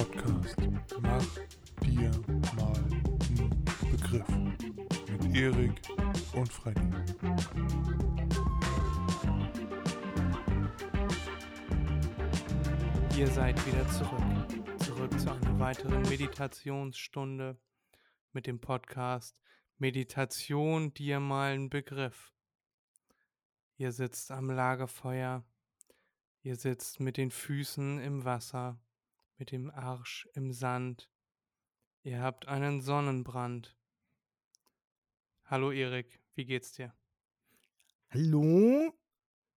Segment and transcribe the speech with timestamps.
[0.00, 0.56] Podcast
[1.02, 1.26] Mach
[1.82, 2.10] dir
[2.56, 4.28] mal einen Begriff
[5.10, 5.74] mit Erik
[6.32, 6.80] und Freddy.
[13.18, 14.78] Ihr seid wieder zurück.
[14.78, 17.58] Zurück zu einer weiteren Meditationsstunde
[18.32, 19.38] mit dem Podcast
[19.76, 22.32] Meditation dir mal einen Begriff.
[23.76, 25.44] Ihr sitzt am Lagerfeuer.
[26.40, 28.80] Ihr sitzt mit den Füßen im Wasser,
[29.40, 31.10] mit dem Arsch im Sand.
[32.02, 33.74] Ihr habt einen Sonnenbrand.
[35.44, 36.94] Hallo Erik, wie geht's dir?
[38.10, 38.92] Hallo?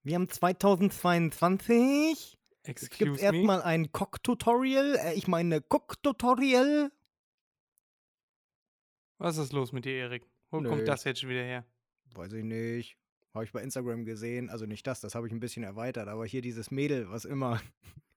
[0.02, 2.40] Wir haben 2022.
[2.64, 3.20] Es gibt Excuse me.
[3.20, 4.96] erstmal ein Cock-Tutorial.
[4.96, 6.90] Äh, ich meine Cook-Tutorial.
[9.18, 10.26] Was ist los mit dir, Erik?
[10.50, 10.70] Wo Nö.
[10.70, 11.66] kommt das jetzt schon wieder her?
[12.16, 12.98] Weiß ich nicht.
[13.34, 14.50] Habe ich bei Instagram gesehen.
[14.50, 16.08] Also nicht das, das habe ich ein bisschen erweitert.
[16.08, 17.62] Aber hier dieses Mädel, was immer,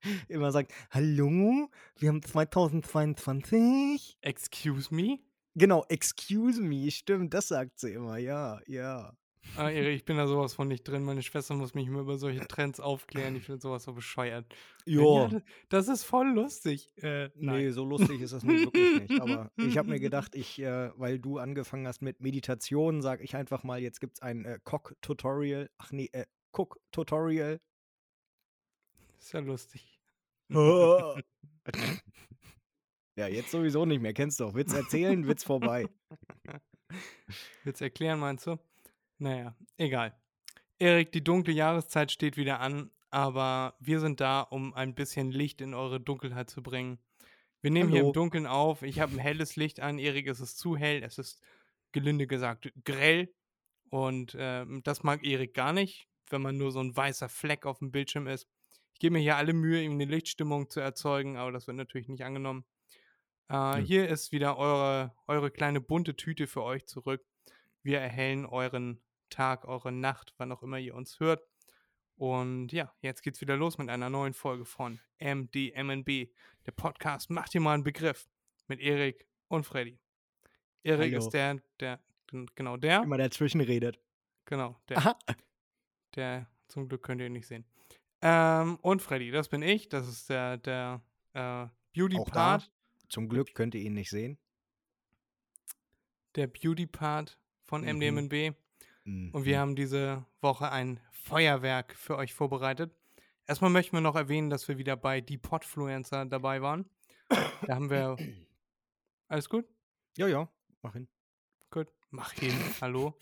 [0.28, 4.18] immer sagt, hallo, wir haben 2022.
[4.20, 5.18] Excuse me?
[5.58, 9.16] Genau, excuse me, stimmt, das sagt sie immer, ja, ja.
[9.56, 11.02] Ah, Erik, ich bin da sowas von nicht drin.
[11.04, 13.36] Meine Schwester muss mich immer über solche Trends aufklären.
[13.36, 14.44] Ich finde sowas so bescheuert.
[14.84, 15.30] Ja,
[15.70, 16.92] das- ist voll lustig.
[17.02, 17.58] Äh, nein.
[17.58, 19.20] Nee, so lustig ist das nun wirklich nicht.
[19.20, 23.34] Aber ich habe mir gedacht, ich, äh, weil du angefangen hast mit Meditation, sage ich
[23.36, 25.70] einfach mal, jetzt gibt es ein äh, Cock-Tutorial.
[25.78, 27.58] Ach nee, äh, Cook-Tutorial.
[29.18, 30.00] Ist ja lustig.
[33.16, 34.12] ja, jetzt sowieso nicht mehr.
[34.12, 34.54] Kennst du auch.
[34.54, 35.86] Witz erzählen, Witz vorbei.
[37.64, 38.58] Willst erklären, meinst du?
[39.18, 40.14] Naja, egal.
[40.78, 45.60] Erik, die dunkle Jahreszeit steht wieder an, aber wir sind da, um ein bisschen Licht
[45.60, 46.98] in eure Dunkelheit zu bringen.
[47.62, 48.08] Wir nehmen hier Hallo.
[48.08, 48.82] im Dunkeln auf.
[48.82, 49.98] Ich habe ein helles Licht an.
[49.98, 51.02] Erik, es ist zu hell.
[51.02, 51.42] Es ist
[51.92, 53.34] gelinde gesagt grell.
[53.88, 57.78] Und ähm, das mag Erik gar nicht, wenn man nur so ein weißer Fleck auf
[57.78, 58.46] dem Bildschirm ist.
[58.92, 62.08] Ich gebe mir hier alle Mühe, ihm eine Lichtstimmung zu erzeugen, aber das wird natürlich
[62.08, 62.64] nicht angenommen.
[63.48, 63.84] Äh, Nö.
[63.84, 67.24] hier ist wieder eure, eure kleine bunte Tüte für euch zurück.
[67.82, 69.00] Wir erhellen euren
[69.30, 71.42] Tag, eure Nacht, wann auch immer ihr uns hört.
[72.16, 76.28] Und ja, jetzt geht's wieder los mit einer neuen Folge von MDMNB.
[76.64, 78.28] Der Podcast macht dir mal einen Begriff
[78.68, 79.98] mit Erik und Freddy.
[80.82, 82.00] Erik ist der, der,
[82.54, 84.00] genau der, Immer dazwischen redet.
[84.46, 85.18] genau, der, Aha.
[86.14, 87.64] der, zum Glück könnt ihr ihn nicht sehen.
[88.22, 91.02] Ähm, und Freddy, das bin ich, das ist der, der
[91.34, 91.66] äh.
[91.94, 92.70] Beauty-Part,
[93.08, 94.38] Zum Glück könnt ihr ihn nicht sehen.
[96.34, 97.88] der Beauty-Part von Mhm.
[97.98, 98.54] MDMNB.
[99.06, 99.60] Und wir Mhm.
[99.60, 102.92] haben diese Woche ein Feuerwerk für euch vorbereitet.
[103.46, 106.90] Erstmal möchten wir noch erwähnen, dass wir wieder bei Die Podfluencer dabei waren.
[107.28, 108.16] Da haben wir.
[109.28, 109.64] Alles gut?
[110.16, 110.48] Ja, ja,
[110.82, 111.08] mach hin.
[111.70, 111.88] Gut.
[112.10, 112.52] Mach hin.
[112.80, 113.16] Hallo.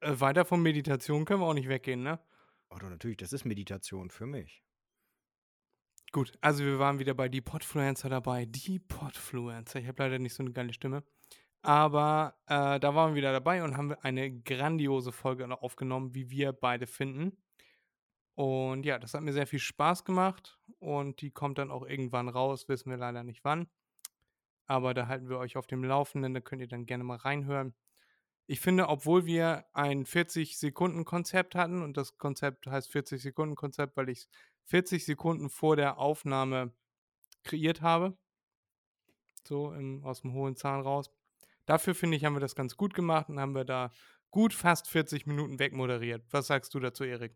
[0.00, 2.18] Äh, weiter von Meditation können wir auch nicht weggehen, ne?
[2.70, 4.64] Oh, doch, natürlich, das ist Meditation für mich.
[6.10, 8.44] Gut, also wir waren wieder bei Die Podfluencer dabei.
[8.46, 9.78] Die Podfluencer.
[9.80, 11.04] Ich habe leider nicht so eine geile Stimme.
[11.62, 16.52] Aber äh, da waren wir wieder dabei und haben eine grandiose Folge aufgenommen, wie wir
[16.52, 17.36] beide finden.
[18.34, 22.28] Und ja, das hat mir sehr viel Spaß gemacht und die kommt dann auch irgendwann
[22.28, 23.68] raus, wissen wir leider nicht wann.
[24.66, 27.74] Aber da halten wir euch auf dem Laufenden, da könnt ihr dann gerne mal reinhören.
[28.46, 34.28] Ich finde, obwohl wir ein 40-Sekunden-Konzept hatten und das Konzept heißt 40-Sekunden-Konzept, weil ich es
[34.64, 36.72] 40 Sekunden vor der Aufnahme
[37.44, 38.16] kreiert habe,
[39.44, 41.10] so im, aus dem hohen Zahn raus.
[41.66, 43.90] Dafür finde ich, haben wir das ganz gut gemacht und haben wir da
[44.30, 46.24] gut fast 40 Minuten wegmoderiert.
[46.30, 47.34] Was sagst du dazu, Erik?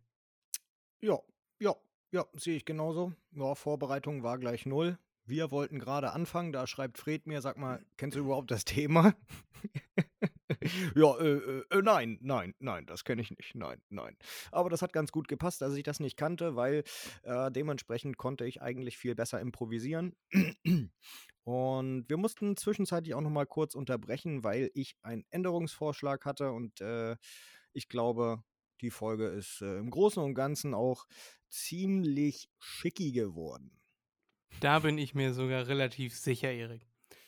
[1.00, 1.18] Ja,
[1.60, 1.74] ja,
[2.10, 3.12] ja, sehe ich genauso.
[3.32, 4.98] Ja, Vorbereitung war gleich null.
[5.24, 9.14] Wir wollten gerade anfangen, da schreibt Fred mir, sag mal, kennst du überhaupt das Thema?
[10.94, 14.16] ja, äh, äh, äh, nein, nein, nein, das kenne ich nicht, nein, nein.
[14.52, 16.84] Aber das hat ganz gut gepasst, dass ich das nicht kannte, weil
[17.22, 20.14] äh, dementsprechend konnte ich eigentlich viel besser improvisieren.
[21.44, 26.80] Und wir mussten zwischenzeitlich auch noch mal kurz unterbrechen, weil ich einen Änderungsvorschlag hatte und
[26.80, 27.16] äh,
[27.72, 28.42] ich glaube,
[28.80, 31.06] die Folge ist äh, im Großen und Ganzen auch
[31.48, 33.78] ziemlich schicki geworden.
[34.58, 36.84] Da bin ich mir sogar relativ sicher, Erik.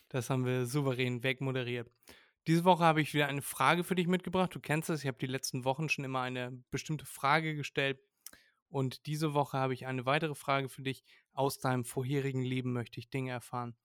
[0.09, 1.88] Das haben wir souverän wegmoderiert.
[2.46, 4.55] Diese Woche habe ich wieder eine Frage für dich mitgebracht.
[4.55, 8.00] Du kennst es, ich habe die letzten Wochen schon immer eine bestimmte Frage gestellt.
[8.70, 11.05] Und diese Woche habe ich eine weitere Frage für dich.
[11.32, 13.76] Aus deinem vorherigen Leben möchte ich Dinge erfahren.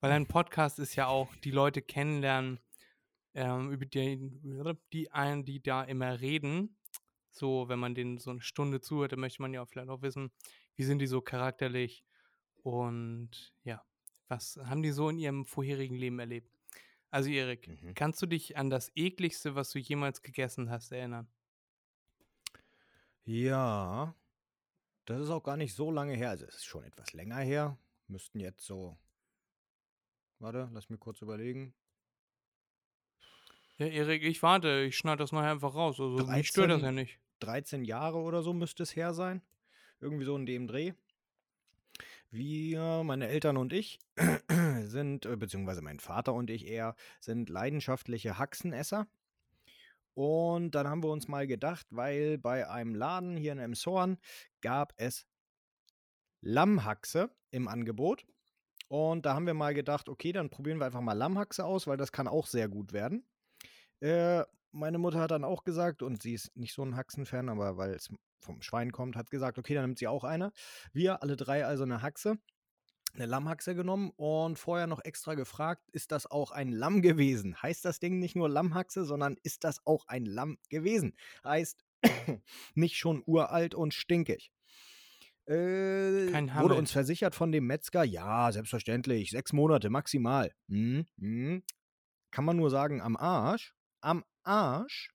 [0.00, 2.60] Weil ein Podcast ist ja auch die Leute kennenlernen,
[3.34, 4.30] ähm, über die,
[4.92, 6.76] die einen, die da immer reden.
[7.30, 10.30] So, wenn man denen so eine Stunde zuhört, dann möchte man ja vielleicht auch wissen,
[10.76, 12.04] wie sind die so charakterlich
[12.62, 13.82] und ja,
[14.28, 16.53] was haben die so in ihrem vorherigen Leben erlebt?
[17.14, 17.94] Also Erik, Mhm.
[17.94, 21.28] kannst du dich an das ekligste, was du jemals gegessen hast, erinnern?
[23.24, 24.14] Ja,
[25.06, 26.30] das ist auch gar nicht so lange her.
[26.30, 27.78] Also es ist schon etwas länger her.
[28.08, 28.98] Müssten jetzt so.
[30.38, 31.74] Warte, lass mich kurz überlegen.
[33.78, 36.00] Ja, Erik, ich warte, ich schneide das nachher einfach raus.
[36.00, 36.80] Also mich stört das 13?
[36.82, 37.18] ja nicht.
[37.40, 39.42] 13 Jahre oder so müsste es her sein.
[40.00, 40.92] Irgendwie so in dem Dreh.
[42.34, 44.00] Wir, meine Eltern und ich,
[44.82, 49.06] sind, äh, beziehungsweise mein Vater und ich eher, sind leidenschaftliche Haxenesser.
[50.14, 54.18] Und dann haben wir uns mal gedacht, weil bei einem Laden hier in Emshorn
[54.62, 55.28] gab es
[56.40, 58.26] Lammhaxe im Angebot.
[58.88, 61.96] Und da haben wir mal gedacht, okay, dann probieren wir einfach mal Lammhaxe aus, weil
[61.96, 63.24] das kann auch sehr gut werden.
[64.00, 64.42] Äh,
[64.72, 67.94] meine Mutter hat dann auch gesagt, und sie ist nicht so ein Haxenfan, aber weil
[67.94, 68.10] es
[68.44, 70.52] vom Schwein kommt, hat gesagt, okay, dann nimmt sie auch eine.
[70.92, 72.38] Wir alle drei also eine Haxe,
[73.14, 77.60] eine Lammhaxe genommen und vorher noch extra gefragt, ist das auch ein Lamm gewesen?
[77.60, 81.16] Heißt das Ding nicht nur Lammhaxe, sondern ist das auch ein Lamm gewesen?
[81.44, 81.84] Heißt
[82.74, 84.50] nicht schon uralt und stinkig.
[85.46, 90.50] Äh, wurde uns versichert von dem Metzger, ja, selbstverständlich, sechs Monate maximal.
[90.68, 91.62] Hm, hm.
[92.30, 93.74] Kann man nur sagen, am Arsch.
[94.00, 95.13] Am Arsch.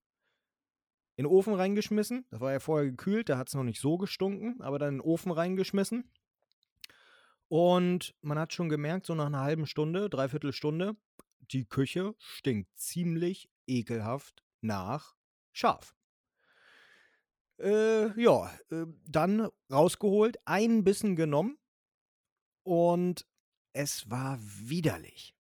[1.20, 2.26] In den Ofen reingeschmissen.
[2.30, 4.98] Das war ja vorher gekühlt, da hat es noch nicht so gestunken, aber dann in
[5.00, 6.10] den Ofen reingeschmissen.
[7.50, 10.96] Und man hat schon gemerkt, so nach einer halben Stunde, dreiviertel Stunde,
[11.40, 15.18] die Küche stinkt ziemlich ekelhaft nach
[15.52, 15.94] Schaf.
[17.60, 21.58] Äh, ja, äh, dann rausgeholt, einen Bissen genommen
[22.64, 23.28] und
[23.74, 25.36] es war widerlich.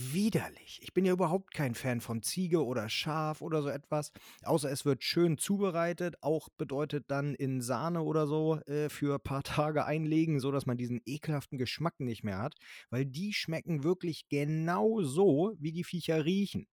[0.00, 0.78] Widerlich.
[0.82, 4.12] Ich bin ja überhaupt kein Fan von Ziege oder Schaf oder so etwas.
[4.44, 6.14] Außer es wird schön zubereitet.
[6.22, 9.42] Auch bedeutet dann in Sahne oder so äh, für ein paar
[9.74, 12.54] Tage einlegen, sodass man diesen ekelhaften Geschmack nicht mehr hat.
[12.90, 16.68] Weil die schmecken wirklich genau so, wie die Viecher riechen.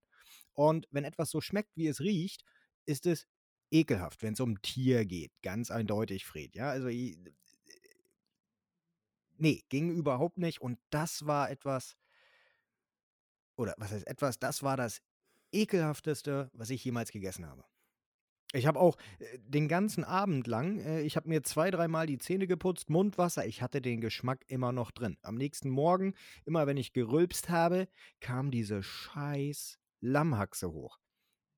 [0.54, 2.42] Und wenn etwas so schmeckt, wie es riecht,
[2.86, 3.26] ist es
[3.72, 5.32] ekelhaft, wenn es um Tier geht.
[5.42, 6.54] Ganz eindeutig, Fred.
[6.54, 6.88] Ja, also.
[6.88, 7.18] i-
[9.38, 10.60] Nee, ging überhaupt nicht.
[10.60, 11.96] Und das war etwas.
[13.56, 14.38] Oder was heißt etwas?
[14.38, 15.00] Das war das
[15.52, 17.64] ekelhafteste, was ich jemals gegessen habe.
[18.52, 22.18] Ich habe auch äh, den ganzen Abend lang, äh, ich habe mir zwei, dreimal die
[22.18, 25.18] Zähne geputzt, Mundwasser, ich hatte den Geschmack immer noch drin.
[25.22, 26.14] Am nächsten Morgen,
[26.44, 27.88] immer wenn ich gerülpst habe,
[28.20, 30.98] kam diese scheiß Lammhaxe hoch.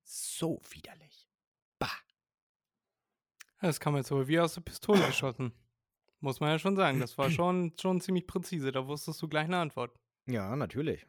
[0.03, 1.27] So widerlich.
[1.77, 1.91] Bah.
[3.61, 5.53] Das kam jetzt aber wie aus der Pistole geschossen.
[6.21, 6.99] Muss man ja schon sagen.
[6.99, 8.71] Das war schon, schon ziemlich präzise.
[8.71, 9.97] Da wusstest du gleich eine Antwort.
[10.25, 11.05] Ja, natürlich.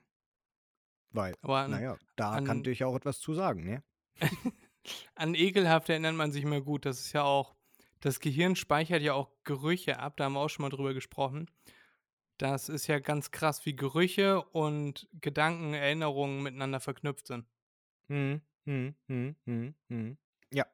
[1.13, 3.85] Weil, an, naja, da an- kannte ich auch etwas zu sagen, ne?
[5.15, 6.85] an ekelhaft erinnert man sich immer gut.
[6.87, 7.57] Das ist ja auch,
[8.01, 10.17] das Gehirn speichert ja auch Gerüche ab.
[10.17, 11.51] Da haben wir auch schon mal drüber gesprochen.
[12.39, 17.47] Das ist ja ganz krass, wie Gerüche und Gedanken, Erinnerungen miteinander verknüpft sind.
[18.09, 20.19] Hm, hm, hm, hm, hm.
[20.53, 20.65] Ja.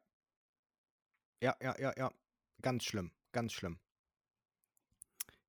[1.43, 2.11] Ja, ja, ja, ja.
[2.63, 3.81] Ganz schlimm, ganz schlimm.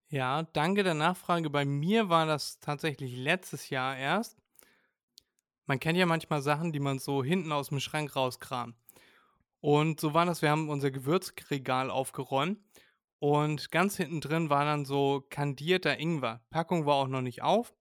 [0.09, 1.49] Ja, danke der Nachfrage.
[1.49, 4.37] Bei mir war das tatsächlich letztes Jahr erst.
[5.68, 8.76] Man kennt ja manchmal Sachen, die man so hinten aus dem Schrank rauskramt.
[9.59, 12.59] Und so war das, wir haben unser Gewürzregal aufgeräumt
[13.19, 16.42] und ganz hinten drin war dann so kandierter Ingwer.
[16.52, 17.74] Packung war auch noch nicht auf.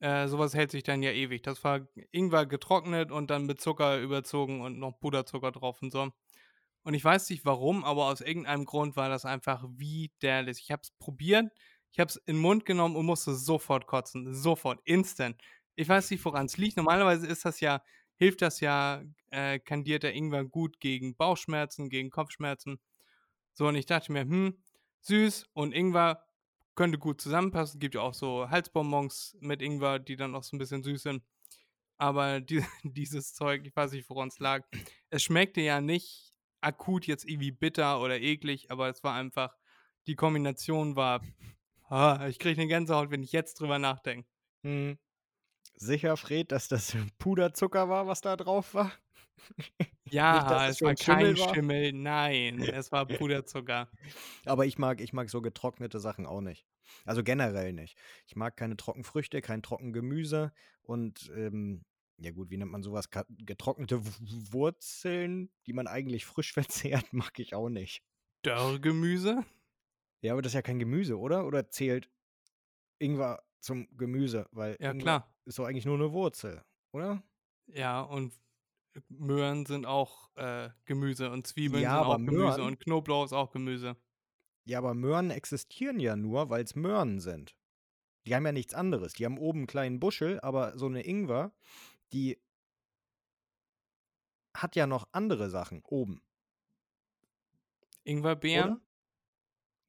[0.00, 1.42] Äh, sowas hält sich dann ja ewig.
[1.42, 1.80] Das war
[2.12, 6.10] Ingwer getrocknet und dann mit Zucker überzogen und noch Puderzucker drauf und so.
[6.84, 10.60] Und ich weiß nicht warum, aber aus irgendeinem Grund war das einfach widerlich.
[10.60, 11.50] Ich habe es probiert,
[11.92, 14.32] ich habe es in den Mund genommen und musste sofort kotzen.
[14.34, 15.40] Sofort, instant.
[15.76, 16.76] Ich weiß nicht, woran es liegt.
[16.76, 17.82] Normalerweise ist das ja,
[18.16, 22.80] hilft das ja äh, kandierter Ingwer gut gegen Bauchschmerzen, gegen Kopfschmerzen.
[23.54, 24.62] So, und ich dachte mir, hm,
[25.00, 26.24] süß und Ingwer
[26.74, 27.80] könnte gut zusammenpassen.
[27.80, 31.22] Gibt ja auch so Halsbonbons mit Ingwer, die dann auch so ein bisschen süß sind.
[31.98, 34.66] Aber die, dieses Zeug, ich weiß nicht, woran es lag.
[35.10, 39.56] Es schmeckte ja nicht akut jetzt irgendwie bitter oder eklig, aber es war einfach,
[40.06, 41.22] die Kombination war,
[41.88, 44.28] ah, ich kriege eine Gänsehaut, wenn ich jetzt drüber nachdenke.
[44.62, 44.98] Hm.
[45.76, 48.92] Sicher, Fred, dass das Puderzucker war, was da drauf war?
[50.12, 51.54] Ja, Nicht, es es war Schimmel kein war?
[51.54, 53.88] Schimmel, nein, es war Puderzucker.
[54.44, 56.66] Aber ich mag, ich mag so getrocknete Sachen auch nicht.
[57.04, 57.96] Also generell nicht.
[58.26, 60.52] Ich mag keine Trockenfrüchte, kein Trockengemüse
[60.82, 61.84] und ähm,
[62.18, 63.08] ja gut, wie nennt man sowas?
[63.38, 64.00] Getrocknete
[64.52, 68.02] Wurzeln, die man eigentlich frisch verzehrt, mag ich auch nicht.
[68.42, 69.44] Dörrgemüse?
[70.22, 71.46] Ja, aber das ist ja kein Gemüse, oder?
[71.46, 72.10] Oder zählt
[72.98, 74.48] Ingwer zum Gemüse?
[74.52, 75.34] Weil Ja, Ingwer klar.
[75.50, 77.22] Ist doch eigentlich nur eine Wurzel, oder?
[77.66, 78.32] Ja, und
[79.08, 83.32] Möhren sind auch äh, Gemüse und Zwiebeln Ja, sind auch Gemüse Möhren- und Knoblauch ist
[83.32, 83.96] auch Gemüse.
[84.64, 87.56] Ja, aber Möhren existieren ja nur, weil es Möhren sind.
[88.26, 89.14] Die haben ja nichts anderes.
[89.14, 91.52] Die haben oben einen kleinen Buschel, aber so eine Ingwer,
[92.12, 92.40] die
[94.54, 96.22] hat ja noch andere Sachen oben.
[98.04, 98.72] Ingwerbeeren?
[98.72, 98.80] Oder?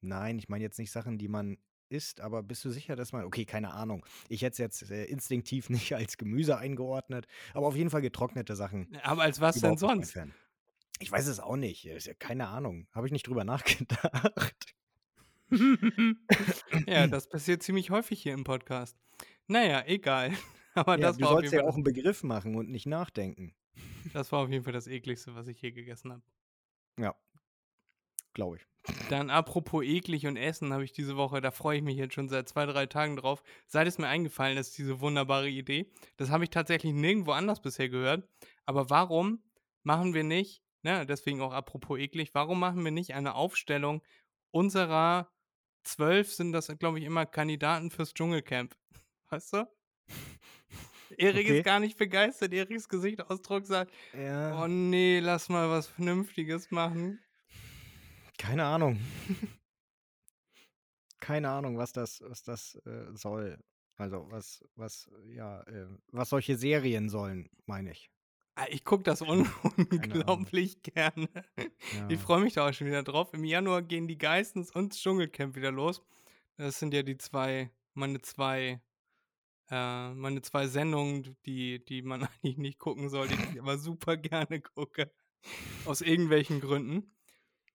[0.00, 1.58] Nein, ich meine jetzt nicht Sachen, die man
[1.92, 3.24] isst, aber bist du sicher, dass man.
[3.24, 4.04] Okay, keine Ahnung.
[4.28, 8.56] Ich hätte es jetzt äh, instinktiv nicht als Gemüse eingeordnet, aber auf jeden Fall getrocknete
[8.56, 8.88] Sachen.
[9.02, 10.18] Aber als was denn sonst?
[10.98, 11.84] Ich weiß es auch nicht.
[11.84, 12.86] Ist Keine Ahnung.
[12.92, 14.74] Habe ich nicht drüber nachgedacht.
[16.86, 18.96] ja, das passiert ziemlich häufig hier im Podcast.
[19.48, 20.32] Naja, egal.
[20.74, 23.54] Aber Ja, das, du war auf sollst ja auch einen Begriff machen und nicht nachdenken.
[24.04, 26.22] das, das war auf jeden Fall das ekligste, was ich je gegessen habe.
[26.98, 27.14] Ja.
[28.34, 28.66] Glaube ich.
[29.10, 32.28] Dann apropos eklig und Essen habe ich diese Woche, da freue ich mich jetzt schon
[32.28, 35.92] seit zwei, drei Tagen drauf, seit es mir eingefallen ist, diese wunderbare Idee.
[36.16, 38.28] Das habe ich tatsächlich nirgendwo anders bisher gehört.
[38.66, 39.42] Aber warum
[39.84, 44.02] machen wir nicht, ne, deswegen auch apropos eklig, warum machen wir nicht eine Aufstellung
[44.50, 45.30] unserer
[45.84, 48.76] zwölf sind das, glaube ich, immer Kandidaten fürs Dschungelcamp?
[49.30, 49.68] Weißt du?
[51.16, 51.58] Erik Okay.
[51.58, 52.52] ist gar nicht begeistert.
[52.52, 54.60] Eriks Gesichtsausdruck sagt, Ja.
[54.62, 57.21] oh nee, lass mal was Vernünftiges machen.
[58.38, 58.98] Keine Ahnung.
[61.20, 63.58] Keine Ahnung, was das, was das äh, soll.
[63.96, 68.10] Also was, was, ja, äh, was solche Serien sollen, meine ich.
[68.54, 71.28] Ah, Ich gucke das un unglaublich gerne.
[71.56, 72.08] Ja.
[72.08, 73.32] Ich freue mich da auch schon wieder drauf.
[73.32, 76.02] Im Januar gehen die Geistens und das Dschungelcamp wieder los.
[76.56, 78.80] Das sind ja die zwei, meine zwei,
[79.70, 84.16] äh, meine zwei Sendungen, die, die man eigentlich nicht gucken soll, die ich aber super
[84.16, 85.10] gerne gucke.
[85.86, 87.10] Aus irgendwelchen Gründen.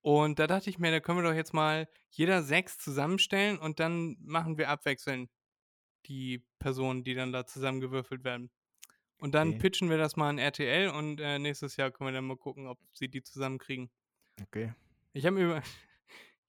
[0.02, 3.80] Und da dachte ich mir, da können wir doch jetzt mal jeder sechs zusammenstellen und
[3.80, 5.30] dann machen wir abwechselnd
[6.06, 8.50] die Personen, die dann da zusammengewürfelt werden.
[9.20, 9.58] Und dann Okay.
[9.58, 12.68] pitchen wir das mal an RTL und äh, nächstes Jahr können wir dann mal gucken,
[12.68, 13.90] ob sie die zusammenkriegen.
[14.42, 14.74] Okay.
[15.14, 15.64] Ich habe mir über.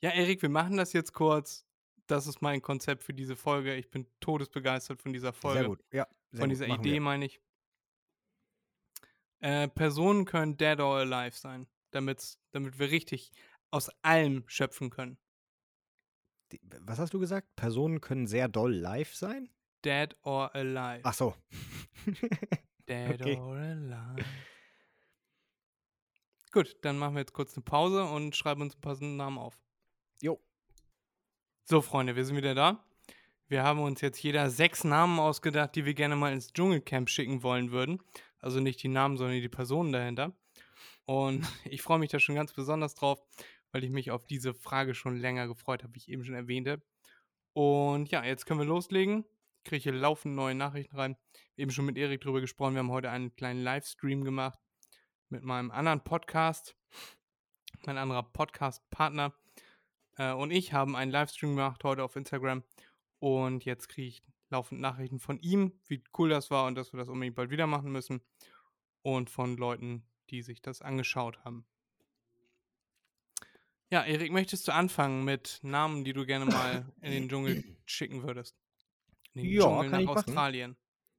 [0.00, 1.66] Ja, Erik, wir machen das jetzt kurz.
[2.06, 3.74] Das ist mein Konzept für diese Folge.
[3.74, 5.58] Ich bin todesbegeistert von dieser Folge.
[5.58, 5.84] Sehr gut.
[5.92, 6.06] Ja.
[6.30, 6.50] Sehr Von gut.
[6.52, 7.40] dieser Machen Idee, meine ich.
[9.40, 13.32] Äh, Personen können dead or alive sein, damit's, damit wir richtig
[13.70, 15.18] aus allem schöpfen können.
[16.52, 17.54] Die, was hast du gesagt?
[17.56, 19.50] Personen können sehr doll live sein?
[19.84, 21.02] Dead or alive.
[21.04, 21.34] Ach so.
[22.88, 23.36] Dead okay.
[23.36, 24.24] or alive.
[26.50, 29.58] Gut, dann machen wir jetzt kurz eine Pause und schreiben uns ein paar Namen auf.
[30.22, 30.40] Jo.
[31.64, 32.82] So, Freunde, wir sind wieder da.
[33.48, 37.42] Wir haben uns jetzt jeder sechs Namen ausgedacht, die wir gerne mal ins Dschungelcamp schicken
[37.42, 38.02] wollen würden.
[38.40, 40.32] Also nicht die Namen, sondern die Personen dahinter.
[41.08, 43.18] Und ich freue mich da schon ganz besonders drauf,
[43.72, 46.82] weil ich mich auf diese Frage schon länger gefreut habe, wie ich eben schon erwähnte.
[47.54, 49.24] Und ja, jetzt können wir loslegen.
[49.56, 51.16] Ich kriege hier laufend neue Nachrichten rein.
[51.56, 52.74] Eben schon mit Erik drüber gesprochen.
[52.74, 54.58] Wir haben heute einen kleinen Livestream gemacht
[55.30, 56.76] mit meinem anderen Podcast.
[57.86, 59.34] Mein anderer Podcast-Partner
[60.18, 62.64] äh, und ich haben einen Livestream gemacht heute auf Instagram.
[63.18, 66.98] Und jetzt kriege ich laufend Nachrichten von ihm, wie cool das war und dass wir
[66.98, 68.20] das unbedingt bald wieder machen müssen.
[69.02, 71.66] Und von Leuten, die sich das angeschaut haben.
[73.90, 78.22] Ja, Erik, möchtest du anfangen mit Namen, die du gerne mal in den Dschungel schicken
[78.22, 78.54] würdest?
[79.34, 80.18] In den Ja, Dschungel kann nach ich machen.
[80.18, 80.76] Australien.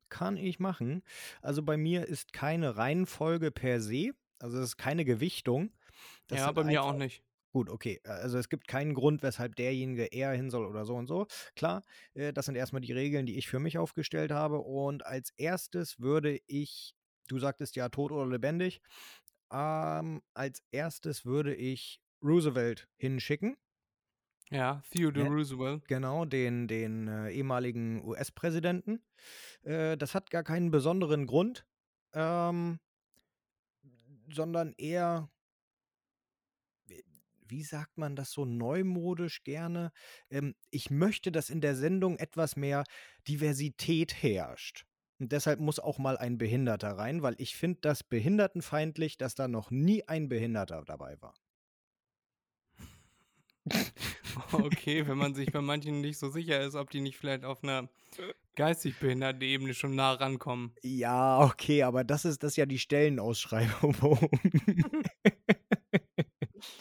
[0.10, 1.04] Kann ich machen.
[1.42, 4.12] Also bei mir ist keine Reihenfolge per se.
[4.40, 5.72] Also es ist keine Gewichtung.
[6.28, 7.24] Das ja, bei mir auch nicht.
[7.52, 8.00] Gut, okay.
[8.04, 11.26] Also es gibt keinen Grund, weshalb derjenige eher hin soll oder so und so.
[11.56, 14.60] Klar, äh, das sind erstmal die Regeln, die ich für mich aufgestellt habe.
[14.60, 16.94] Und als erstes würde ich,
[17.32, 18.82] du sagtest ja tot oder lebendig,
[19.52, 23.58] ähm, als erstes würde ich Roosevelt hinschicken.
[24.52, 25.34] Ja, Theodore Ja.
[25.34, 25.84] Roosevelt.
[25.88, 29.04] Genau, den, den äh, ehemaligen US-Präsidenten.
[29.64, 31.66] Äh, das hat gar keinen besonderen Grund,
[32.14, 32.80] ähm,
[34.32, 35.30] sondern eher,
[37.42, 39.92] wie- sagt man das so neumodisch gerne?
[40.30, 42.84] Ähm, ich möchte, dass in der Sendung etwas mehr
[43.28, 44.86] Diversität herrscht.
[45.20, 49.48] Und deshalb muss auch mal ein Behinderter rein, weil ich finde das behindertenfeindlich, dass da
[49.48, 51.34] noch nie ein Behinderter dabei war.
[54.52, 57.64] Okay, wenn man sich bei manchen nicht so sicher ist, ob die nicht vielleicht auf
[57.64, 57.90] einer
[58.56, 60.74] geistig behinderten Ebene schon nah rankommen.
[60.82, 63.96] Ja, okay, aber das ist das ist ja die Stellenausschreibung.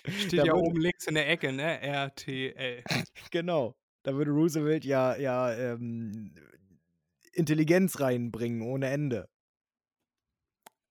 [0.09, 1.81] Steht Da ja oben links in der Ecke, ne?
[1.81, 2.85] RTL.
[3.31, 3.77] Genau.
[4.03, 6.33] Da würde Roosevelt ja, ja ähm,
[7.39, 9.29] Intelligenz reinbringen ohne Ende.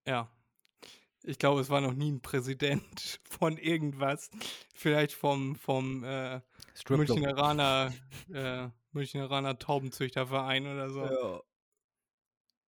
[0.08, 0.32] Ja.
[1.24, 4.30] Ich glaube, es war noch nie ein Präsident von irgendwas.
[4.74, 6.40] Vielleicht vom, vom äh.
[6.90, 7.94] Müncheraner,
[8.34, 11.04] äh, Müncheraner Taubenzüchterverein oder so.
[11.04, 11.42] Ja.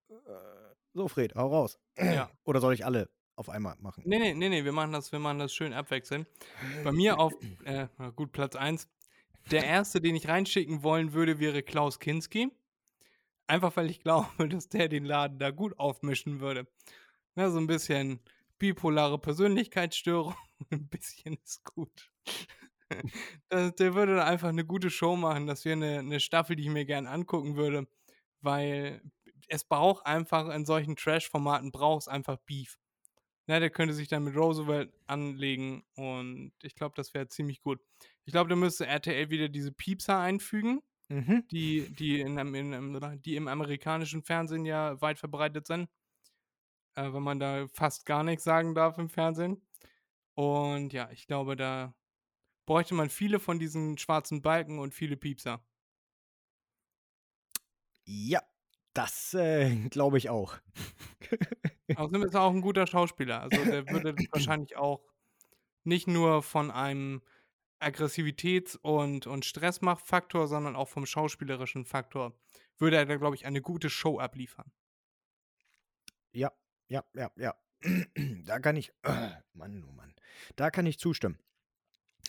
[0.09, 1.79] Äh, So, Fred, hau raus.
[1.97, 2.29] Ja.
[2.45, 4.03] Oder soll ich alle auf einmal machen?
[4.05, 6.27] Nee, nee, nee, nee, wir machen das, wir machen das schön abwechselnd.
[6.83, 7.33] Bei mir auf,
[7.65, 8.89] äh, gut, Platz 1.
[9.51, 12.51] Der erste, den ich reinschicken wollen würde, wäre Klaus Kinski.
[13.49, 16.67] Einfach weil ich glaube, dass der den Laden da gut aufmischen würde.
[17.33, 18.19] Na, so ein bisschen
[18.59, 20.35] bipolare Persönlichkeitsstörung.
[20.69, 22.11] ein bisschen ist gut.
[23.49, 25.47] das, der würde da einfach eine gute Show machen.
[25.47, 27.87] Das wäre eine, eine Staffel, die ich mir gern angucken würde.
[28.41, 29.01] Weil
[29.47, 32.77] es braucht einfach in solchen Trash-Formaten braucht es einfach Beef.
[33.47, 37.81] Na, der könnte sich dann mit Roosevelt anlegen und ich glaube, das wäre ziemlich gut.
[38.25, 41.43] Ich glaube, da müsste RTL wieder diese Piepser einfügen, Mhm.
[41.51, 45.89] die, die, in, einem- in, die im amerikanischen Fernsehen ja weit verbreitet sind.
[46.95, 49.65] Äh, wenn man da fast gar nichts sagen darf im Fernsehen.
[50.35, 51.95] Und ja, ich glaube, da
[52.67, 55.63] bräuchte man viele von diesen schwarzen Balken und viele Piepser.
[58.05, 58.41] Ja,
[58.93, 60.57] das äh, glaube ich auch.
[61.95, 63.41] Außerdem ist er auch ein guter Schauspieler.
[63.41, 65.01] Also der würde wahrscheinlich auch
[65.85, 67.23] nicht nur von einem
[67.79, 72.33] Aggressivitäts- und, und Stressmachtfaktor, sondern auch vom schauspielerischen Faktor
[72.77, 74.71] würde er da, glaube ich, eine gute Show abliefern.
[76.31, 76.51] Ja,
[76.87, 77.55] ja, ja, ja.
[78.45, 78.91] Da kann ich,
[79.53, 80.13] Mann, oh Mann,
[80.55, 81.37] da kann ich zustimmen.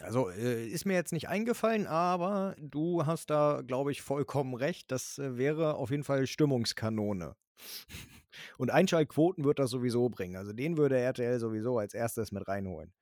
[0.00, 4.90] Also äh, ist mir jetzt nicht eingefallen, aber du hast da, glaube ich, vollkommen recht.
[4.90, 7.36] Das äh, wäre auf jeden Fall Stimmungskanone.
[8.58, 10.36] Und Einschaltquoten wird das sowieso bringen.
[10.36, 12.92] Also den würde RTL sowieso als erstes mit reinholen.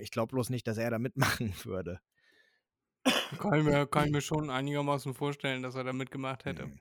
[0.00, 2.00] Ich glaube bloß nicht, dass er da mitmachen würde.
[3.38, 6.64] Kann ich mir, kann ich mir schon einigermaßen vorstellen, dass er da mitgemacht hätte.
[6.64, 6.80] Hm.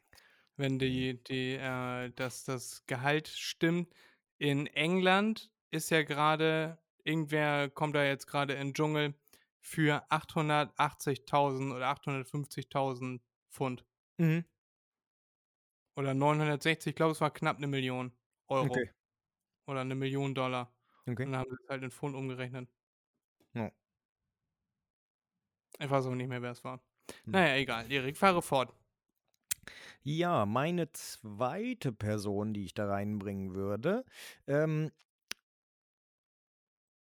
[0.57, 3.93] Wenn die, die, äh, dass das Gehalt stimmt.
[4.37, 9.13] In England ist ja gerade, irgendwer kommt da jetzt gerade in den Dschungel
[9.59, 13.19] für 880.000 oder 850.000
[13.51, 13.85] Pfund.
[14.17, 14.45] Mhm.
[15.97, 18.11] Oder 960, ich glaube, es war knapp eine Million
[18.47, 18.65] Euro.
[18.65, 18.91] Okay.
[19.67, 20.74] Oder eine Million Dollar.
[21.07, 21.25] Und Okay.
[21.25, 22.69] dann haben sie es halt in Pfund umgerechnet.
[23.53, 23.71] Ja.
[25.79, 26.81] Ich weiß auch nicht mehr, wer es war.
[27.25, 27.33] Hm.
[27.33, 27.91] Naja, egal.
[27.91, 28.73] Erik, fahre fort.
[30.03, 34.05] Ja, meine zweite Person, die ich da reinbringen würde,
[34.47, 34.91] ähm,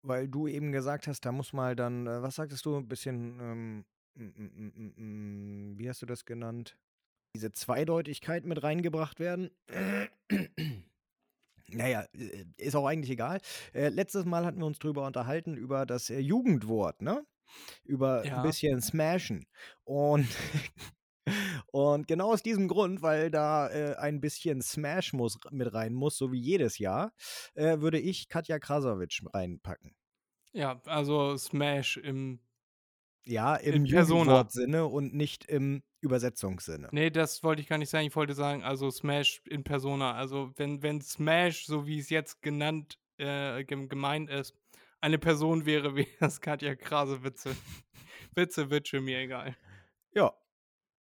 [0.02, 3.38] weil du eben gesagt hast, da muss mal dann, äh, was sagtest du, ein bisschen,
[3.40, 6.76] ähm, mm, mm, mm, wie hast du das genannt?
[7.36, 9.50] Diese Zweideutigkeit mit reingebracht werden.
[11.68, 13.40] Naja, äh, ist auch eigentlich egal.
[13.72, 17.24] Äh, letztes Mal hatten wir uns drüber unterhalten, über das äh, Jugendwort, ne?
[17.84, 18.36] Über Ja.
[18.36, 19.46] ein bisschen Smashen.
[19.84, 20.28] Und,
[21.72, 26.16] und genau aus diesem Grund, weil da äh, ein bisschen Smash muss, mit rein muss,
[26.18, 27.12] so wie jedes Jahr,
[27.54, 29.94] äh, würde ich Katja Krasavic reinpacken.
[30.52, 32.40] Ja, also Smash im.
[33.26, 34.20] Ja, im In Persona.
[34.20, 36.88] Jugendwortsinne und nicht im Übersetzungssinne.
[36.92, 38.06] Nee, das wollte ich gar nicht sagen.
[38.06, 40.12] Ich wollte sagen, also Smash in Persona.
[40.14, 44.54] Also, wenn, wenn Smash, so wie es jetzt genannt, äh, gem- gemeint ist,
[45.00, 47.56] eine Person wäre, wäre es Katja Krasewitze.
[48.34, 49.56] Witze, Witze, mir egal.
[50.12, 50.34] Ja.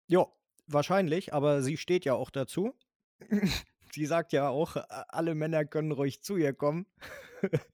[0.07, 0.27] Ja,
[0.67, 2.73] wahrscheinlich, aber sie steht ja auch dazu.
[3.91, 4.77] sie sagt ja auch,
[5.09, 6.85] alle Männer können ruhig zu ihr kommen.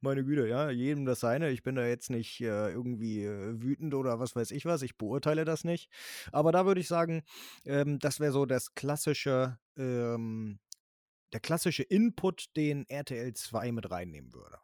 [0.00, 1.50] Meine Güte, ja, jedem das seine.
[1.50, 4.82] Ich bin da jetzt nicht äh, irgendwie äh, wütend oder was weiß ich was.
[4.82, 5.90] Ich beurteile das nicht.
[6.32, 7.22] Aber da würde ich sagen,
[7.64, 10.58] ähm, das wäre so das klassische, ähm,
[11.32, 14.58] der klassische Input, den RTL 2 mit reinnehmen würde.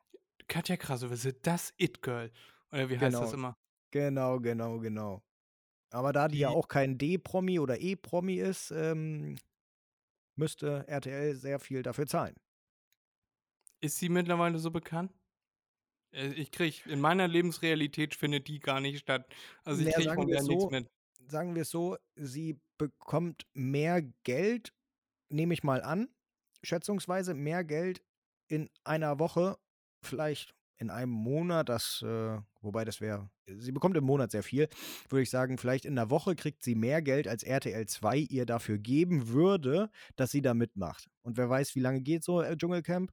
[0.48, 2.30] Katja Krasowitze, das It-Girl.
[2.70, 3.32] Oder wie heißt das Genau.
[3.34, 3.56] immer?
[3.90, 5.22] Genau, genau, genau.
[5.90, 9.36] Aber da die ja Die- auch kein D-Promi oder E-Promi ist, ähm,
[10.36, 12.34] müsste RTL sehr viel dafür zahlen.
[13.82, 15.12] Ist sie mittlerweile so bekannt?
[16.12, 19.26] Äh, Ich krieg, in meiner Lebensrealität findet die gar nicht statt.
[19.64, 20.88] Also ich Naja, krieg sagen von wir der es nichts so, mit.
[21.28, 24.72] Sagen wir es so, sie bekommt mehr Geld,
[25.30, 26.08] nehme ich mal an,
[26.62, 28.02] schätzungsweise mehr Geld
[28.48, 29.56] in einer Woche,
[30.04, 34.68] vielleicht in einem Monat, das, äh, wobei das wäre, sie bekommt im Monat sehr viel,
[35.08, 38.46] würde ich sagen, vielleicht in einer Woche kriegt sie mehr Geld, als RTL 2 ihr
[38.46, 41.08] dafür geben würde, dass sie da mitmacht.
[41.22, 43.12] Und wer weiß, wie lange geht so äh, Dschungelcamp?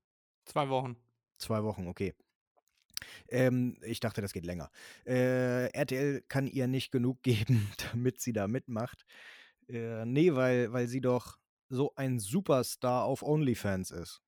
[0.50, 0.98] Zwei Wochen.
[1.38, 2.16] Zwei Wochen, okay.
[3.30, 4.72] Ähm, ich dachte, das geht länger.
[5.06, 9.06] Äh, RTL kann ihr nicht genug geben, damit sie da mitmacht.
[9.68, 11.38] Äh, nee, weil, weil sie doch
[11.70, 14.24] so ein Superstar auf OnlyFans ist.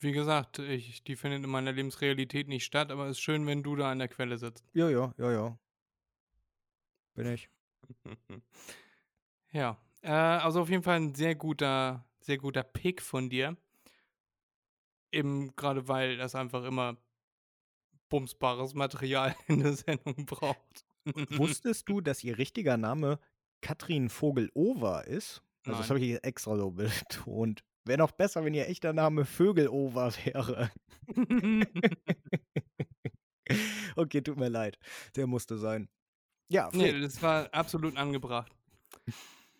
[0.00, 3.62] Wie gesagt, ich, die findet in meiner Lebensrealität nicht statt, aber es ist schön, wenn
[3.62, 4.64] du da an der Quelle sitzt.
[4.72, 5.58] Ja, ja, ja, ja.
[7.14, 7.50] Bin ich.
[9.52, 13.58] ja, äh, also auf jeden Fall ein sehr guter, sehr guter Pick von dir.
[15.12, 16.96] Eben gerade weil das einfach immer
[18.08, 20.84] bumsbares Material in der Sendung braucht.
[21.30, 23.18] Wusstest du, dass ihr richtiger Name
[23.60, 25.42] Katrin Vogel-Over ist?
[25.64, 25.88] Also das Nein.
[25.88, 27.62] habe ich jetzt extra so betont.
[27.84, 30.70] Wäre noch besser, wenn ihr echter Name Vögel-Over wäre.
[33.96, 34.78] okay, tut mir leid.
[35.16, 35.88] Der musste sein.
[36.48, 38.52] Ja, nee, das war absolut angebracht.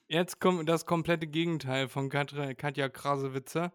[0.07, 3.73] Jetzt kommt das komplette Gegenteil von Katja Krasewitzer.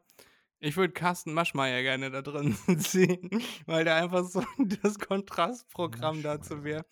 [0.60, 3.30] Ich würde Carsten Maschmeyer gerne da drin sehen,
[3.66, 4.44] weil der einfach so
[4.82, 6.86] das Kontrastprogramm dazu wäre.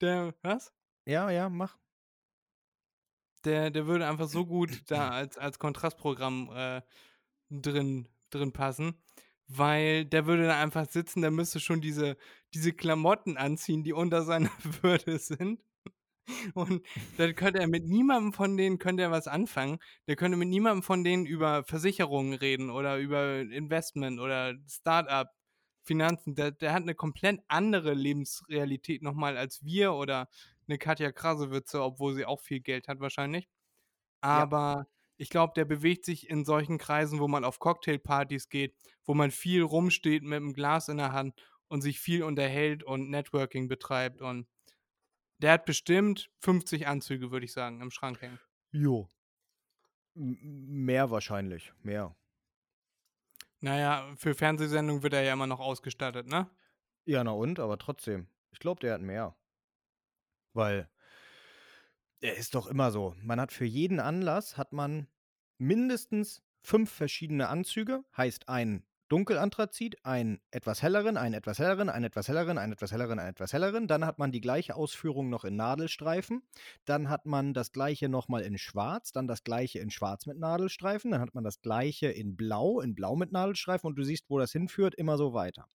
[0.00, 0.72] Der, was?
[1.04, 1.78] Ja, ja, mach.
[3.44, 6.82] Der, der würde einfach so gut da als, als Kontrastprogramm äh,
[7.50, 8.94] drin, drin passen,
[9.46, 12.16] weil der würde da einfach sitzen, der müsste schon diese,
[12.54, 14.50] diese Klamotten anziehen, die unter seiner
[14.82, 15.62] Würde sind.
[16.54, 16.82] Und
[17.16, 19.78] dann könnte er mit niemandem von denen könnte er was anfangen.
[20.06, 25.28] Der könnte mit niemandem von denen über Versicherungen reden oder über Investment oder Startup,
[25.82, 26.34] Finanzen.
[26.34, 30.28] Der, der hat eine komplett andere Lebensrealität nochmal als wir oder
[30.68, 33.48] eine Katja Krasewitze, obwohl sie auch viel Geld hat wahrscheinlich.
[34.20, 39.14] Aber ich glaube, der bewegt sich in solchen Kreisen, wo man auf Cocktailpartys geht, wo
[39.14, 41.34] man viel rumsteht mit einem Glas in der Hand
[41.68, 44.46] und sich viel unterhält und Networking betreibt und
[45.42, 48.38] der hat bestimmt 50 Anzüge, würde ich sagen, im Schrank hängen.
[48.70, 49.08] Jo.
[50.14, 51.72] M mehr wahrscheinlich.
[51.82, 52.16] Mehr.
[53.60, 56.50] Naja, für Fernsehsendungen wird er ja immer noch ausgestattet, ne?
[57.04, 58.28] Ja, na und, aber trotzdem.
[58.50, 59.36] Ich glaube, der hat mehr.
[60.52, 60.88] Weil
[62.20, 63.14] er ist doch immer so.
[63.20, 65.08] Man hat für jeden Anlass hat man
[65.58, 72.28] mindestens fünf verschiedene Anzüge, heißt ein Dunkelanthrazit, einen etwas helleren, einen etwas helleren, einen etwas
[72.28, 73.86] helleren, einen etwas helleren, einen etwas helleren.
[73.86, 76.42] Dann hat man die gleiche Ausführung noch in Nadelstreifen.
[76.84, 81.10] Dann hat man das gleiche nochmal in Schwarz, dann das gleiche in Schwarz mit Nadelstreifen.
[81.10, 83.86] Dann hat man das gleiche in Blau, in Blau mit Nadelstreifen.
[83.88, 85.68] Und du siehst, wo das hinführt, immer so weiter.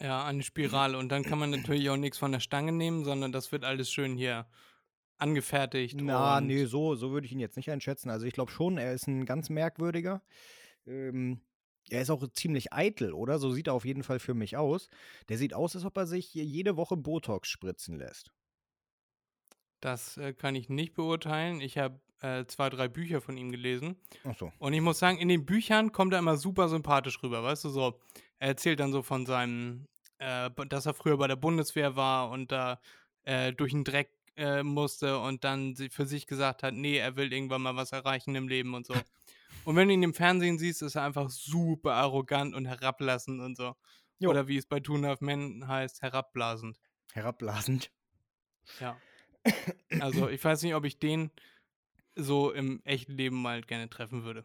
[0.00, 0.96] Ja, eine Spirale.
[0.96, 3.90] Und dann kann man natürlich auch nichts von der Stange nehmen, sondern das wird alles
[3.90, 4.46] schön hier
[5.18, 6.00] angefertigt.
[6.00, 8.08] Na, nee, so, so würde ich ihn jetzt nicht einschätzen.
[8.08, 10.22] Also ich glaube schon, er ist ein ganz merkwürdiger.
[10.86, 11.42] Ähm,
[11.90, 13.38] er ist auch ziemlich eitel, oder?
[13.38, 14.88] So sieht er auf jeden Fall für mich aus.
[15.28, 18.32] Der sieht aus, als ob er sich jede Woche Botox spritzen lässt.
[19.80, 21.60] Das äh, kann ich nicht beurteilen.
[21.60, 23.96] Ich habe äh, zwei, drei Bücher von ihm gelesen.
[24.24, 24.52] Ach so.
[24.58, 27.70] Und ich muss sagen, in den Büchern kommt er immer super sympathisch rüber, weißt du,
[27.70, 28.00] so.
[28.38, 29.86] Er erzählt dann so von seinem,
[30.18, 32.80] äh, dass er früher bei der Bundeswehr war und da
[33.24, 37.32] äh, durch den Dreck äh, musste und dann für sich gesagt hat, nee, er will
[37.32, 38.94] irgendwann mal was erreichen im Leben und so.
[39.64, 43.56] Und wenn du ihn im Fernsehen siehst, ist er einfach super arrogant und herablassend und
[43.56, 43.74] so.
[44.18, 44.30] Jo.
[44.30, 46.78] Oder wie es bei Two and a Half Men heißt, herabblasend.
[47.12, 47.90] Herabblasend.
[48.80, 49.00] Ja.
[50.00, 51.30] Also ich weiß nicht, ob ich den
[52.14, 54.44] so im echten Leben mal gerne treffen würde.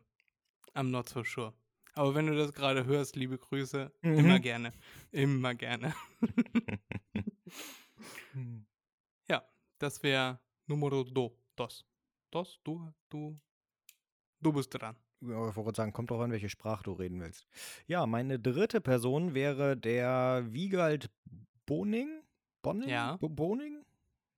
[0.74, 1.54] I'm not so sure.
[1.94, 4.42] Aber wenn du das gerade hörst, liebe Grüße, immer Mhm.
[4.42, 4.74] gerne.
[5.12, 5.94] Immer gerne.
[9.28, 9.44] Ja,
[9.80, 11.86] das wäre Numero do, dos.
[12.32, 13.40] Dos, du, du,
[14.42, 14.98] du bist dran.
[15.28, 17.48] Ja, ich wollte sagen, kommt drauf an, welche Sprache du reden willst.
[17.88, 21.10] Ja, meine dritte Person wäre der Wiegald
[21.66, 22.22] Boning?
[22.62, 22.90] Bonning?
[22.90, 23.18] Ja.
[23.18, 23.84] Bo Boning?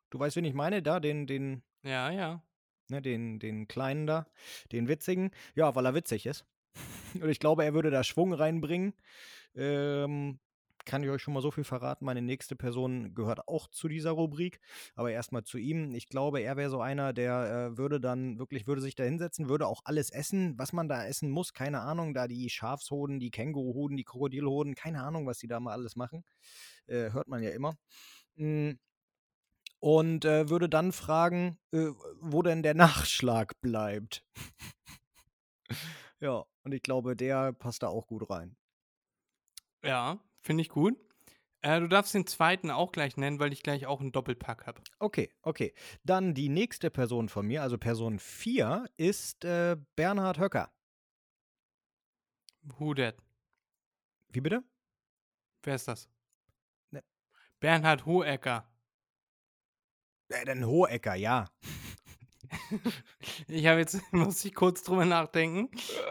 [0.10, 0.82] Du weißt, wen ich meine?
[0.82, 2.42] Da, den, den, Ja, ja.
[2.90, 4.28] ne, den, den kleinen da,
[4.72, 5.32] den witzigen.
[5.56, 6.46] Ja, weil er witzig ist.
[7.22, 8.94] Und ich glaube, er würde da Schwung reinbringen.
[9.56, 10.40] Ähm,
[10.88, 12.06] kann ich euch schon mal so viel verraten.
[12.06, 14.60] Meine nächste Person gehört auch zu dieser Rubrik,
[14.96, 15.94] aber erstmal zu ihm.
[15.94, 19.50] Ich glaube, er wäre so einer, der äh, würde dann wirklich, würde sich da hinsetzen,
[19.50, 21.54] würde auch alles essen, was man da essen muss.
[21.54, 25.74] Keine Ahnung, da die Schafshoden, die Känguruhoden, die Krokodilhoden, keine Ahnung, was die da mal
[25.74, 26.24] alles machen.
[26.88, 27.76] Äh, hört man ja immer.
[28.36, 28.72] Mm.
[29.80, 34.26] Und äh, würde dann fragen, äh, wo denn der Nachschlag bleibt.
[36.20, 38.56] ja, und ich glaube, der passt da auch gut rein.
[39.84, 40.98] Ja, finde ich gut.
[41.62, 44.82] Äh, du darfst den zweiten auch gleich nennen, weil ich gleich auch einen Doppelpack habe.
[45.00, 45.74] Okay, okay.
[46.04, 50.72] Dann die nächste Person von mir, also Person 4, ist äh, Bernhard Höcker.
[52.78, 53.16] Who that?
[54.30, 54.64] Wie bitte?
[55.64, 56.10] Wer ist das?
[56.92, 57.04] Ne.
[57.60, 58.70] Bernhard Hohecker.
[60.30, 61.50] Äh, den Hohecker, ja.
[63.48, 65.70] Ich habe jetzt, muss ich kurz drüber nachdenken.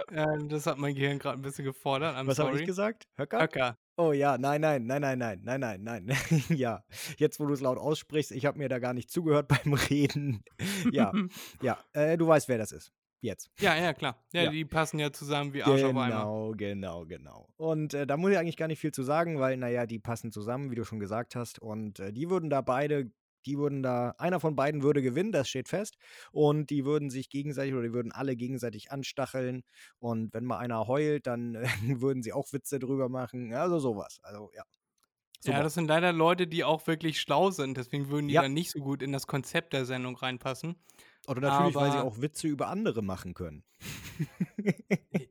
[0.08, 2.14] Äh, das hat mein Gehirn gerade ein bisschen gefordert.
[2.14, 3.06] I'm Was habe ich gesagt?
[3.16, 3.40] Höcker?
[3.40, 3.78] Höcker.
[3.98, 6.16] Oh ja, nein, nein, nein, nein, nein, nein, nein, nein.
[6.50, 6.84] ja,
[7.16, 10.42] jetzt wo du es laut aussprichst, ich habe mir da gar nicht zugehört beim Reden.
[10.92, 11.12] ja,
[11.62, 12.92] ja, äh, du weißt, wer das ist.
[13.22, 13.50] Jetzt.
[13.58, 14.22] ja, ja, klar.
[14.34, 14.50] Ja, Ja.
[14.50, 16.06] die passen ja zusammen wie Arsch auf Eimer.
[16.08, 17.48] Genau, genau, genau.
[17.56, 20.30] Und äh, da muss ich eigentlich gar nicht viel zu sagen, weil, naja, die passen
[20.30, 21.58] zusammen, wie du schon gesagt hast.
[21.58, 23.10] Und äh, die würden da beide,
[23.46, 25.96] Die würden da, einer von beiden würde gewinnen, das steht fest.
[26.32, 29.62] Und die würden sich gegenseitig oder die würden alle gegenseitig anstacheln.
[29.98, 31.66] Und wenn mal einer heult, dann äh,
[32.00, 33.54] würden sie auch Witze drüber machen.
[33.54, 34.18] Also sowas.
[34.22, 34.64] Also ja.
[35.44, 37.76] Ja, das sind leider Leute, die auch wirklich schlau sind.
[37.76, 38.42] Deswegen würden die Ja.
[38.42, 40.74] dann nicht so gut in das Konzept der Sendung reinpassen.
[41.28, 43.62] Oder natürlich, weil sie aber- auch Witze über andere machen können.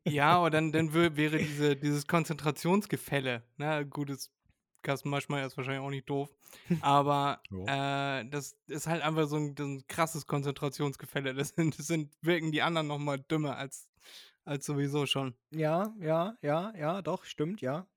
[0.07, 4.31] Ja, aber dann, dann wär, wäre diese, dieses Konzentrationsgefälle, ne, gutes
[4.85, 6.29] Carsten Maschmeyer ist wahrscheinlich auch nicht doof,
[6.81, 11.33] aber äh, das ist halt einfach so ein, ein krasses Konzentrationsgefälle.
[11.33, 13.89] Das sind, das sind, wirken die anderen noch mal dümmer als,
[14.45, 15.35] als sowieso schon.
[15.51, 17.87] Ja, ja, ja, ja, doch, stimmt, ja.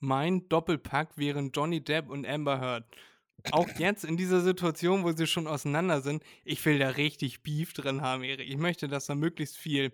[0.00, 2.84] Mein Doppelpack wären Johnny Depp und Amber Heard.
[3.52, 7.72] Auch jetzt in dieser Situation, wo sie schon auseinander sind, ich will da richtig Beef
[7.72, 8.48] drin haben, Erik.
[8.48, 9.92] Ich möchte, dass da möglichst viel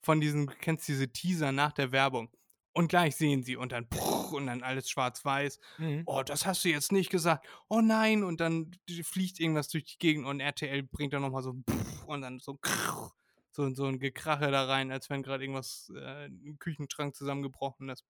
[0.00, 2.30] von diesen, du kennst diese Teaser nach der Werbung.
[2.76, 5.60] Und gleich sehen sie und dann prrr, und dann alles schwarz-weiß.
[5.78, 6.02] Mhm.
[6.04, 7.46] Oh, das hast du jetzt nicht gesagt.
[7.70, 8.70] Oh nein, und dann
[9.02, 12.58] fliegt irgendwas durch die Gegend und RTL bringt dann nochmal so pff, und dann so
[12.58, 13.12] krrr,
[13.50, 18.04] so, so ein Gekrache da rein, als wenn gerade irgendwas äh, im Küchenschrank zusammengebrochen ist.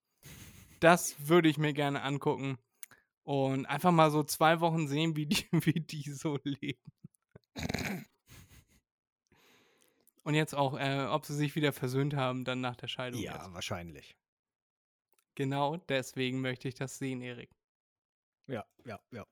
[0.81, 2.59] Das würde ich mir gerne angucken
[3.23, 6.93] und einfach mal so zwei Wochen sehen, wie die, wie die so leben.
[10.25, 13.21] Und jetzt auch, äh, ob sie sich wieder versöhnt haben, dann nach der Scheidung.
[13.21, 13.55] Ja, jetzt.
[13.55, 14.17] wahrscheinlich.
[15.37, 17.51] Genau deswegen möchte ich das sehen, Erik.
[18.49, 19.27] Ja, ja, ja.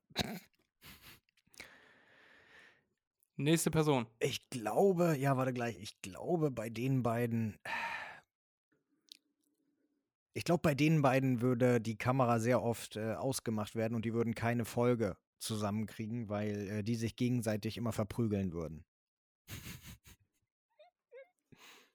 [3.36, 4.06] Nächste Person.
[4.20, 7.58] Ich glaube, ja, warte gleich, ich glaube, bei den beiden.
[10.34, 14.12] Ich glaube, bei den beiden würde die Kamera sehr oft äh, ausgemacht werden und die
[14.12, 18.84] würden keine Folge zusammenkriegen, weil äh, die sich gegenseitig immer verprügeln würden.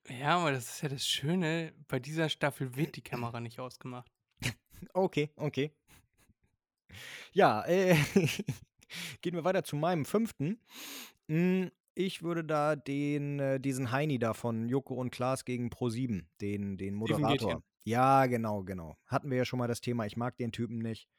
[0.09, 4.11] Ja, aber das ist ja das Schöne, bei dieser Staffel wird die Kamera nicht ausgemacht.
[4.93, 5.71] Okay, okay.
[7.31, 7.95] Ja, äh,
[9.21, 10.59] gehen wir weiter zu meinem fünften.
[11.27, 16.25] Mm, Ich würde da den, äh, diesen Heini da von Joko und Klaas gegen Pro7,
[16.41, 17.61] den, den Moderator.
[17.83, 18.97] Ja, genau, genau.
[19.05, 21.09] Hatten wir ja schon mal das Thema, ich mag den Typen nicht.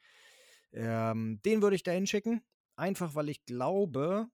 [0.73, 2.41] Ähm, den würde ich da hinschicken.
[2.75, 4.27] Einfach, weil ich glaube.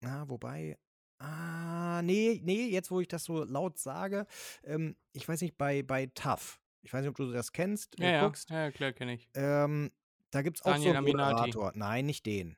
[0.00, 0.78] Na, wobei.
[1.24, 4.26] Ah, nee, nee, jetzt wo ich das so laut sage,
[4.64, 8.06] ähm, ich weiß nicht, bei, bei TAF, ich weiß nicht, ob du das kennst, Ja,
[8.06, 9.28] äh, ja, guckst, ja, klar, kenne ich.
[9.34, 9.90] ähm,
[10.30, 11.34] da gibt es auch so Daniel einen Aminati.
[11.34, 11.72] Moderator.
[11.76, 12.56] Nein, nicht den.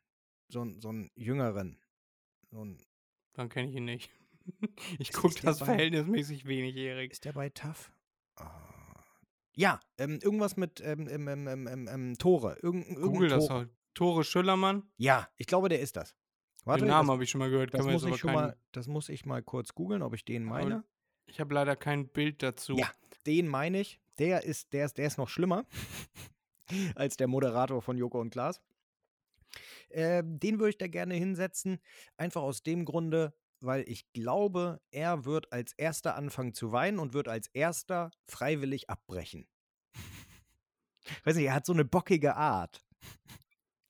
[0.48, 1.78] So, so einen jüngeren.
[2.50, 2.78] So ein,
[3.34, 4.10] Dann kenne ich ihn nicht.
[5.00, 7.10] Ich gucke das bei- verhältnismäßig wenig, Erik.
[7.12, 7.90] ist der bei TAF?
[8.36, 8.50] Ah.
[9.56, 12.56] Ja, ähm, irgendwas mit ähm, ähm, ähm, ähm, Tore.
[12.62, 13.66] Irgend, Google das Tore.
[13.66, 13.72] doch.
[13.94, 14.88] Tore Schüllermann?
[14.98, 16.14] Ja, ich glaube, der ist das.
[16.66, 17.72] Warte, Den Namen habe ich schon mal gehört.
[17.72, 20.44] das, muss ich schon keinen- mal, das muss ich mal kurz googeln, ob ich den
[20.44, 20.84] meine.
[21.26, 22.76] Ich habe leider kein Bild dazu.
[22.76, 22.90] Ja.
[23.26, 24.00] Den meine ich.
[24.18, 25.64] Der ist, der ist, der ist noch schlimmer
[26.94, 28.60] als der Moderator von Joko und Klaas.
[29.90, 31.78] Äh, den würde ich da gerne hinsetzen.
[32.16, 37.12] Einfach aus dem Grunde, weil ich glaube, er wird als erster anfangen zu weinen und
[37.14, 39.46] wird als erster freiwillig abbrechen.
[41.24, 42.84] Weiß nicht, er hat so eine bockige Art.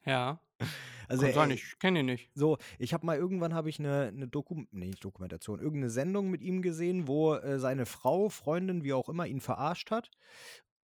[0.05, 0.41] Ja.
[1.09, 2.31] Also Kann sein, ich kenne ihn nicht.
[2.35, 6.31] so, ich habe mal irgendwann habe ich eine, eine Doku, nee, nicht Dokumentation, irgendeine Sendung
[6.31, 10.11] mit ihm gesehen, wo äh, seine Frau, Freundin, wie auch immer, ihn verarscht hat.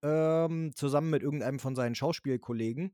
[0.04, 2.92] Ähm, zusammen mit irgendeinem von seinen Schauspielkollegen.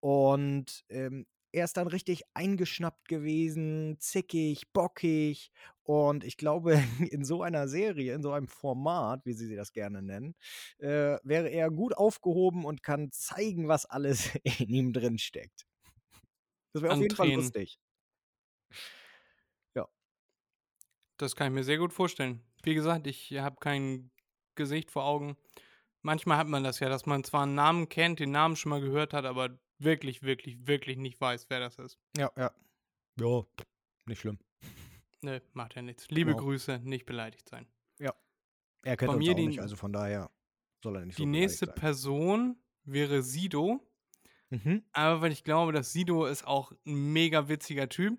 [0.00, 5.50] Und ähm, er ist dann richtig eingeschnappt gewesen, zickig, bockig.
[5.82, 6.74] Und ich glaube,
[7.10, 10.34] in so einer Serie, in so einem Format, wie sie das gerne nennen,
[10.78, 15.66] äh, wäre er gut aufgehoben und kann zeigen, was alles in ihm drin steckt.
[16.72, 17.78] Das wäre auf jeden Fall lustig.
[21.16, 22.42] Das kann ich mir sehr gut vorstellen.
[22.62, 24.10] Wie gesagt, ich habe kein
[24.54, 25.36] Gesicht vor Augen.
[26.00, 28.80] Manchmal hat man das ja, dass man zwar einen Namen kennt, den Namen schon mal
[28.80, 31.98] gehört hat, aber wirklich, wirklich, wirklich nicht weiß, wer das ist.
[32.16, 32.50] Ja, ja.
[33.20, 33.42] Ja,
[34.06, 34.38] nicht schlimm.
[35.20, 36.08] Ne, macht ja nichts.
[36.08, 36.44] Liebe Genau.
[36.44, 37.66] Grüße, nicht beleidigt sein.
[38.82, 40.30] Er kennt Bei uns mir auch die- nicht, also von daher
[40.82, 43.86] soll er nicht Die so nächste beleidigt Person wäre Sido.
[44.50, 44.84] Mhm.
[44.92, 48.18] Aber weil ich glaube, dass Sido ist auch ein mega witziger Typ,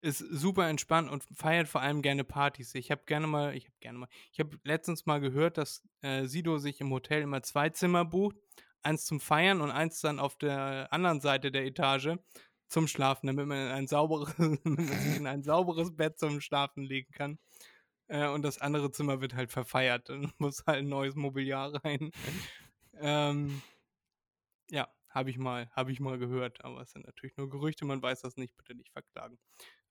[0.00, 2.74] ist super entspannt und feiert vor allem gerne Partys.
[2.74, 6.26] Ich habe gerne mal, ich habe gerne mal, ich habe letztens mal gehört, dass äh,
[6.26, 8.36] Sido sich im Hotel immer zwei Zimmer bucht,
[8.82, 12.18] eins zum Feiern und eins dann auf der anderen Seite der Etage
[12.68, 17.12] zum Schlafen, damit man in ein sauberes, sich in ein sauberes Bett zum Schlafen legen
[17.12, 17.38] kann.
[18.08, 20.08] Äh, und das andere Zimmer wird halt verfeiert.
[20.08, 22.10] Dann muss halt ein neues Mobiliar rein.
[23.00, 23.62] ähm,
[24.70, 28.02] ja, habe ich mal, habe ich mal gehört, aber es sind natürlich nur Gerüchte, man
[28.02, 29.38] weiß das nicht, bitte nicht verklagen.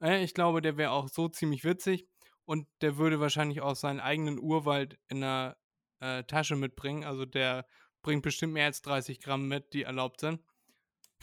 [0.02, 2.08] Äh, ich glaube, der wäre auch so ziemlich witzig
[2.46, 5.58] und der würde wahrscheinlich auch seinen eigenen Urwald in der
[6.02, 7.06] äh, Tasche mitbringen.
[7.06, 7.66] Also der
[8.02, 10.42] bringt bestimmt mehr als 30 Gramm mit, die erlaubt sind.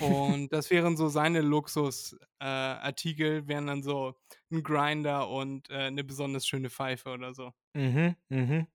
[0.01, 4.15] Und das wären so seine Luxusartikel, äh, wären dann so
[4.51, 7.53] ein Grinder und äh, eine besonders schöne Pfeife oder so.
[7.75, 8.67] Mhm, mhm.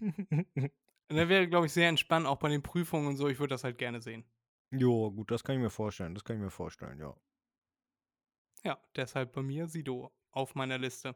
[1.08, 3.28] Und er wäre, glaube ich, sehr entspannt, auch bei den Prüfungen und so.
[3.28, 4.24] Ich würde das halt gerne sehen.
[4.70, 6.14] Jo, gut, das kann ich mir vorstellen.
[6.14, 7.14] Das kann ich mir vorstellen, ja.
[8.64, 11.10] Ja, deshalb bei mir Sido auf meiner Liste.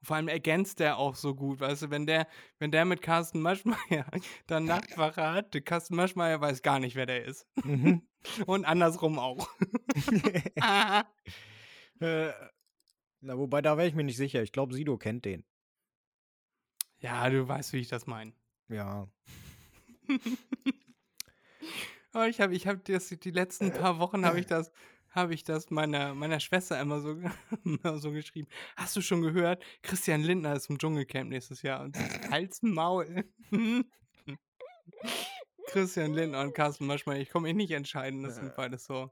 [0.00, 2.26] Und vor allem ergänzt der auch so gut, weißt du, wenn der,
[2.58, 4.06] wenn der mit Carsten Maschmeyer
[4.46, 7.46] dann Nachtwache hat, Carsten Maschmeyer weiß gar nicht, wer der ist.
[7.64, 8.02] Mhm.
[8.46, 9.48] Und andersrum auch.
[12.00, 12.32] äh,
[13.20, 14.42] na, wobei, da wäre ich mir nicht sicher.
[14.42, 15.44] Ich glaube, Sido kennt den.
[17.00, 18.32] ja, du weißt, wie ich das meine.
[18.68, 19.08] Ja.
[22.12, 24.72] Oh, ich habe ich hab das, die letzten paar Wochen habe ich das,
[25.10, 27.10] habe ich das meiner, meiner Schwester immer so,
[27.64, 28.48] immer so geschrieben.
[28.76, 29.62] Hast du schon gehört?
[29.82, 31.82] Christian Lindner ist im Dschungelcamp nächstes Jahr.
[31.82, 31.96] Und
[32.30, 33.24] halt's Maul.
[35.66, 38.24] Christian Lindner und Carsten Maschmeyer, ich komme mich nicht entscheiden.
[38.24, 39.10] Das sind beides so.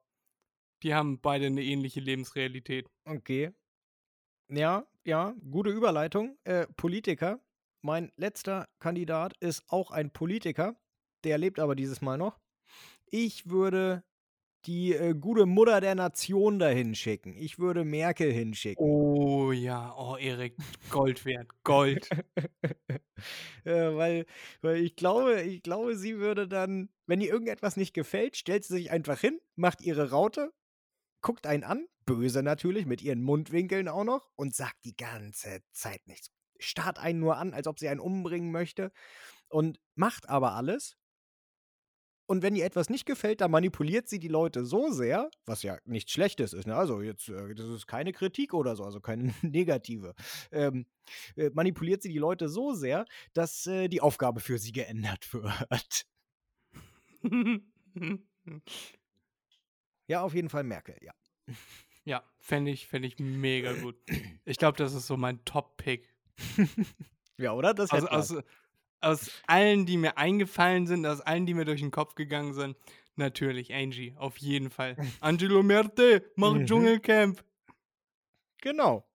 [0.83, 2.89] Die haben beide eine ähnliche Lebensrealität.
[3.05, 3.53] Okay.
[4.49, 6.37] Ja, ja, gute Überleitung.
[6.45, 7.41] Äh, Politiker.
[7.81, 10.77] Mein letzter Kandidat ist auch ein Politiker.
[11.25, 12.41] Der lebt aber dieses Mal noch.
[13.11, 14.03] Ich würde
[14.67, 17.35] die äh, gute Mutter der Nation dahin schicken.
[17.37, 18.85] Ich würde Merkel hinschicken.
[18.85, 20.57] Oh ja, oh Erik,
[20.91, 22.09] Gold wert, Gold.
[23.65, 24.27] äh, weil,
[24.61, 28.75] weil ich glaube, ich glaube, sie würde dann, wenn ihr irgendetwas nicht gefällt, stellt sie
[28.75, 30.53] sich einfach hin, macht ihre Raute,
[31.21, 36.07] guckt einen an, böse natürlich, mit ihren Mundwinkeln auch noch, und sagt die ganze Zeit
[36.07, 36.31] nichts.
[36.59, 38.91] Starrt einen nur an, als ob sie einen umbringen möchte
[39.49, 40.97] und macht aber alles.
[42.29, 45.79] Und wenn ihr etwas nicht gefällt, dann manipuliert sie die Leute so sehr, was ja
[45.87, 46.67] nichts Schlechtes ist.
[46.67, 46.77] Ne?
[46.77, 50.15] Also jetzt, äh, das ist keine Kritik oder so, also keine negative.
[50.53, 50.85] Ähm,
[51.37, 56.07] äh, manipuliert sie die Leute so sehr, dass äh, die Aufgabe für sie geändert wird.
[60.07, 61.15] Ja, auf jeden Fall Merkel, ja.
[62.05, 63.97] ja, fände ich, fänd ich mega gut.
[64.45, 66.15] Ich glaube, das ist so mein Top-Pick.
[67.41, 67.73] Ja, oder?
[67.73, 68.45] Das Also man.
[69.01, 72.77] Aus, allen, die mir eingefallen sind, aus allen, die mir durch den Kopf gegangen sind,
[73.17, 74.97] natürlich Angie, auf jeden Fall.
[75.21, 76.67] Angelo Merte, mach Mhm.
[76.67, 77.45] Dschungelcamp.
[78.61, 79.09] Genau.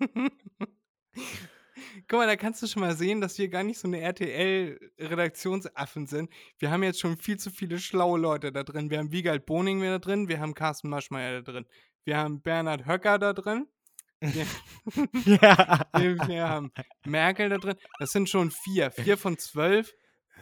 [2.08, 6.06] Guck mal, da kannst du schon mal sehen, dass wir gar nicht so eine RTL-Redaktionsaffen
[6.06, 6.30] sind.
[6.58, 8.90] Wir haben jetzt schon viel zu viele schlaue Leute da drin.
[8.90, 11.66] Wir haben Wiegald Boning da drin, wir haben Carsten Maschmeyer da drin,
[12.04, 13.66] wir haben Bernhard Höcker da drin,
[14.22, 16.28] wir, ja.
[16.28, 16.72] wir, haben
[17.04, 17.76] Merkel da drin.
[17.98, 18.90] Das sind schon vier.
[18.90, 19.92] Vier von zwölf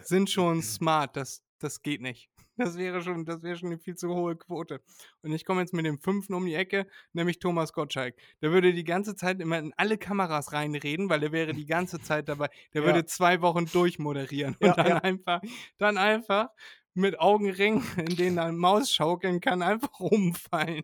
[0.03, 1.17] sind schon smart.
[1.17, 2.29] Das, das geht nicht.
[2.57, 4.81] Das wäre schon, das wäre schon eine viel zu hohe Quote.
[5.23, 8.15] Und ich komme jetzt mit dem fünften um die Ecke, nämlich Thomas Gottschalk.
[8.43, 12.01] Der würde die ganze Zeit immer in alle Kameras reinreden, weil er wäre die ganze
[12.01, 12.49] Zeit dabei.
[12.73, 12.87] Der Ja.
[12.87, 14.99] würde zwei Wochen durchmoderieren und Ja, dann ja.
[14.99, 15.41] einfach,
[15.79, 16.49] dann einfach
[16.95, 20.83] mit Augenringen, in denen er Maus schaukeln kann, einfach umfallen.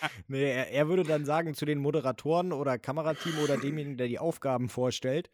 [0.28, 4.18] Nee, er, er würde dann sagen zu den Moderatoren oder Kamerateam oder demjenigen, der die
[4.18, 5.30] Aufgaben vorstellt: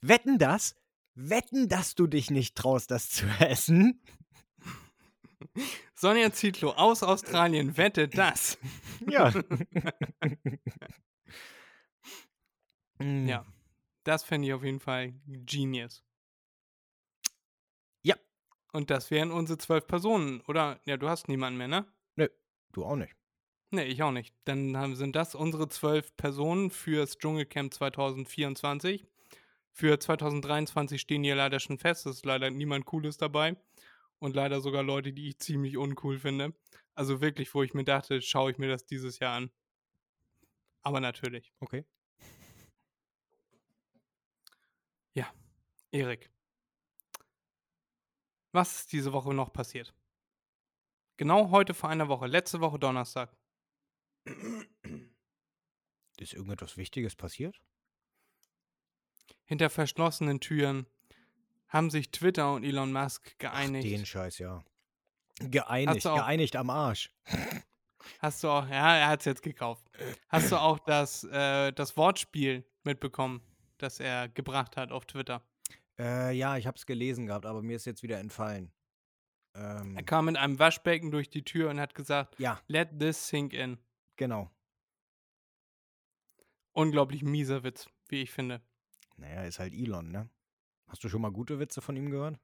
[0.00, 0.76] Wetten das?
[1.14, 4.00] Wetten, dass du dich nicht traust, das zu essen?
[5.94, 8.58] Sonja Zietlow aus Australien wettet das.
[9.08, 9.30] Ja.
[12.98, 13.28] Mm.
[13.28, 13.44] Ja,
[14.04, 16.02] das fände ich auf jeden Fall genius.
[18.02, 18.16] Ja.
[18.72, 20.80] Und das wären unsere zwölf Personen, oder?
[20.86, 21.86] Ja, du hast niemanden mehr, ne?
[22.72, 23.14] Du auch nicht.
[23.76, 24.34] Ne, ich auch nicht.
[24.44, 29.06] Dann haben, sind das unsere zwölf Personen fürs Dschungelcamp 2024.
[29.70, 32.06] Für 2023 stehen hier leider schon fest.
[32.06, 33.56] Es ist leider niemand Cooles dabei.
[34.18, 36.54] Und leider sogar Leute, die ich ziemlich uncool finde.
[36.94, 39.50] Also wirklich, wo ich mir dachte, schaue ich mir das dieses Jahr an.
[40.82, 41.52] Aber natürlich.
[41.60, 41.84] Okay.
[45.96, 46.30] Erik,
[48.52, 49.94] was ist diese Woche noch passiert?
[51.16, 53.34] Genau heute vor einer Woche, letzte Woche Donnerstag.
[56.18, 57.60] Ist irgendetwas Wichtiges passiert?
[59.44, 60.86] Hinter verschlossenen Türen
[61.68, 63.86] haben sich Twitter und Elon Musk Ach, geeinigt.
[63.86, 64.64] den Scheiß, ja.
[65.38, 67.12] Geeinigt, geeinigt am Arsch.
[68.20, 69.84] Hast du auch, ja, er hat es jetzt gekauft.
[70.28, 73.42] Hast du auch das, äh, das Wortspiel mitbekommen,
[73.78, 75.42] das er gebracht hat auf Twitter?
[75.98, 78.72] Äh, ja, ich hab's gelesen gehabt, aber mir ist jetzt wieder entfallen.
[79.54, 83.28] Ähm, Er kam mit einem Waschbecken durch die Tür und hat gesagt, ja, let this
[83.28, 83.78] sink in.
[84.16, 84.50] Genau.
[86.72, 88.60] Unglaublich mieser Witz, wie ich finde.
[89.16, 90.28] Naja, ist halt Elon, ne?
[90.88, 92.38] Hast du schon mal gute Witze von ihm gehört?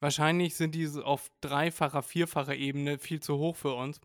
[0.00, 4.00] Wahrscheinlich sind diese auf dreifacher, vierfacher Ebene viel zu hoch für uns.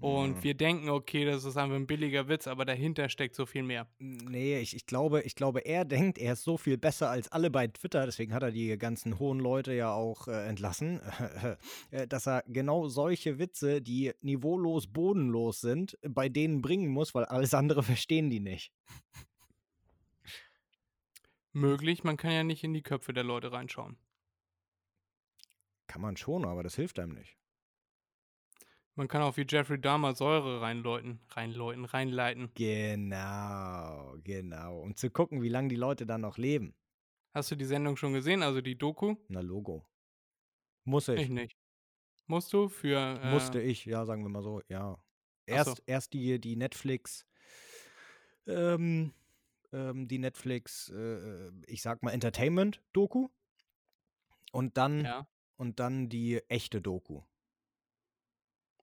[0.00, 0.42] Und Mhm.
[0.42, 3.86] wir denken, okay, das ist einfach ein billiger Witz, aber dahinter steckt so viel mehr.
[3.98, 7.50] Nee, ich, ich, glaube, ich glaube, er denkt, er ist so viel besser als alle
[7.50, 11.00] bei Twitter, deswegen hat er die ganzen hohen Leute ja auch äh, entlassen,
[11.90, 17.26] äh, dass er genau solche Witze, die niveaulos, bodenlos sind, bei denen bringen muss, weil
[17.26, 18.72] alles andere verstehen die nicht.
[21.52, 23.98] Möglich, man kann ja nicht in die Köpfe der Leute reinschauen.
[25.88, 27.39] Kann man schon, aber das hilft einem nicht.
[29.00, 32.50] Man kann auch wie Jeffrey Dahmer Säure reinläuten, reinläuten, reinleiten.
[32.54, 34.80] Genau, genau.
[34.80, 36.74] Um zu gucken, wie lange die Leute dann noch leben.
[37.32, 39.16] Hast du die Sendung schon gesehen, also die Doku?
[39.28, 39.86] Na, Logo.
[40.84, 41.18] Muss ich.
[41.18, 41.56] Ich nicht.
[42.26, 42.98] Musst du für.
[42.98, 45.02] Äh, Musste ich, ja, sagen wir mal so, ja.
[45.46, 45.82] Erst, so.
[45.86, 47.24] erst die, die Netflix,
[48.46, 49.14] ähm,
[49.72, 53.28] ähm, die Netflix, äh, ich sag mal, Entertainment-Doku.
[54.52, 55.26] Und dann, Ja,
[55.56, 57.22] und dann die echte Doku.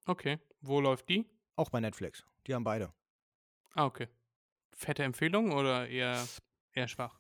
[0.08, 0.40] Okay.
[0.62, 1.26] Wo läuft die?
[1.56, 2.26] Auch bei Netflix.
[2.46, 2.94] Die haben beide.
[3.74, 4.08] Ah, okay.
[4.72, 6.28] Fette Empfehlung oder eher,
[6.74, 7.20] eher schwach?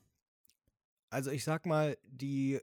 [1.09, 2.59] Also ich sag mal, die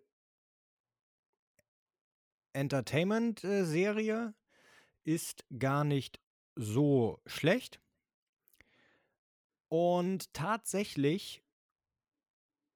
[2.53, 4.35] Entertainment-Serie
[5.05, 6.20] ist gar nicht
[6.55, 7.81] so schlecht.
[9.68, 11.43] Und tatsächlich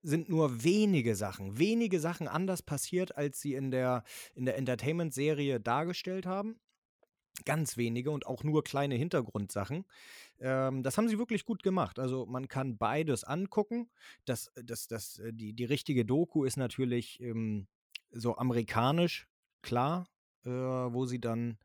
[0.02, 5.60] sind nur wenige Sachen, wenige Sachen anders passiert, als sie in der, in der Entertainment-Serie
[5.60, 6.58] dargestellt haben.
[7.44, 9.84] Ganz wenige und auch nur kleine Hintergrundsachen.
[10.40, 11.98] Ähm, das haben sie wirklich gut gemacht.
[11.98, 13.90] Also man kann beides angucken.
[14.24, 17.66] Das, das, das, äh, die, die richtige Doku ist natürlich ähm,
[18.10, 19.28] so amerikanisch,
[19.62, 20.08] klar,
[20.44, 21.58] äh, wo sie dann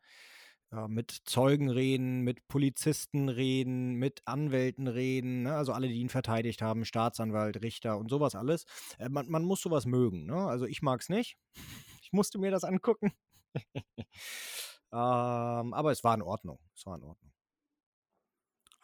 [0.74, 5.56] äh, mit Zeugen reden, mit Polizisten reden, mit Anwälten reden, ne?
[5.56, 8.66] also alle, die ihn verteidigt haben, Staatsanwalt, Richter und sowas alles.
[8.98, 10.26] Äh, man, man muss sowas mögen.
[10.26, 10.36] Ne?
[10.36, 11.38] Also ich mag es nicht.
[12.06, 13.12] Ich musste mir das angucken.
[14.94, 16.60] ähm, aber es war in Ordnung.
[16.76, 17.34] Es war in Ordnung.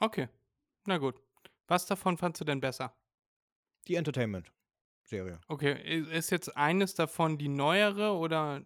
[0.01, 0.27] Okay.
[0.87, 1.21] Na gut.
[1.67, 2.95] Was davon fandst du denn besser?
[3.89, 5.41] Die Entertainment-Serie.
[5.47, 5.73] Okay,
[6.11, 8.65] ist jetzt eines davon die neuere oder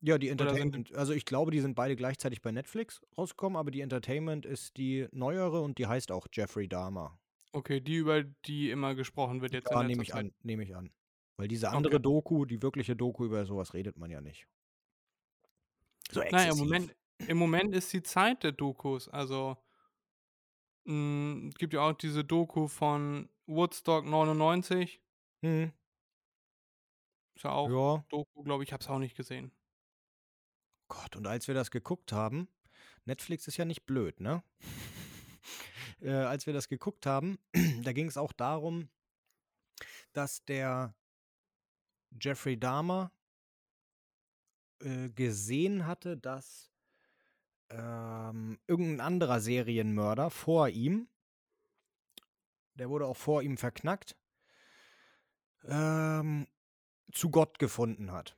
[0.00, 0.92] Ja, die Entertainment.
[0.94, 5.06] Also ich glaube, die sind beide gleichzeitig bei Netflix rausgekommen, aber die Entertainment ist die
[5.12, 7.18] neuere und die heißt auch Jeffrey Dahmer.
[7.52, 10.26] okay, die über die immer gesprochen wird jetzt Ja, nehme ich Zeit?
[10.26, 10.92] an, nehme ich an.
[11.36, 12.00] Weil diese andere Okay.
[12.00, 14.46] Doku, die wirkliche Doku, über sowas redet man ja nicht.
[16.12, 16.58] So Naja, im exzessiv.
[16.58, 16.96] Moment,
[17.26, 19.08] im Moment ist die Zeit der Dokus.
[19.08, 19.56] Also,
[20.84, 25.00] mh, es gibt ja auch diese Doku von Woodstock 99.
[25.42, 25.72] Hm,
[27.34, 29.52] Ist ja auch ja, Doku, glaube ich, habe es auch nicht gesehen.
[30.88, 32.48] Gott, und als wir das geguckt haben,
[33.04, 34.42] Netflix ist ja nicht blöd, ne?
[36.00, 37.38] äh, als wir das geguckt haben,
[37.82, 38.90] da ging es auch darum,
[40.12, 40.94] dass der
[42.20, 43.10] Jeffrey Dahmer
[44.82, 46.70] äh, gesehen hatte, dass
[47.70, 51.08] ähm, irgendein anderer Serienmörder vor ihm,
[52.74, 54.16] der wurde auch vor ihm verknackt,
[55.64, 56.46] ähm,
[57.12, 58.36] zu Gott gefunden hat.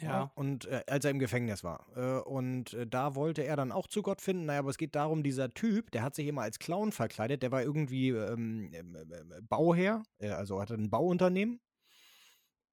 [0.00, 0.32] Ja.
[0.34, 1.86] Und äh, als er im Gefängnis war.
[1.94, 4.46] Äh, und äh, da wollte er dann auch zu Gott finden.
[4.46, 7.42] Naja, aber es geht darum, dieser Typ, der hat sich immer als Clown verkleidet.
[7.42, 11.60] Der war irgendwie ähm, ähm, ähm, Bauherr, äh, also hatte ein Bauunternehmen.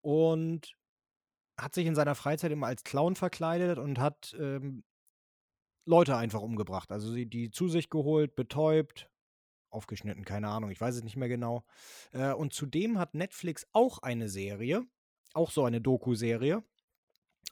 [0.02, 0.77] Und
[1.58, 4.84] hat sich in seiner Freizeit immer als Clown verkleidet und hat ähm,
[5.86, 6.92] Leute einfach umgebracht.
[6.92, 9.10] Also sie, die zu sich geholt, betäubt,
[9.70, 11.66] aufgeschnitten, keine Ahnung, ich weiß es nicht mehr genau.
[12.12, 14.84] Äh, und zudem hat Netflix auch eine Serie,
[15.34, 16.64] auch so eine Doku-Serie.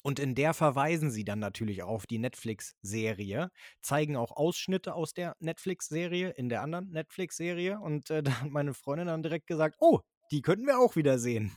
[0.04, 3.50] Und in der verweisen sie dann natürlich auf die Netflix-Serie,
[3.82, 7.80] zeigen auch Ausschnitte aus der Netflix-Serie in der anderen Netflix-Serie.
[7.80, 10.02] Und äh, da hat meine Freundin dann direkt gesagt: Oh,
[10.32, 11.56] die könnten wir auch wieder sehen.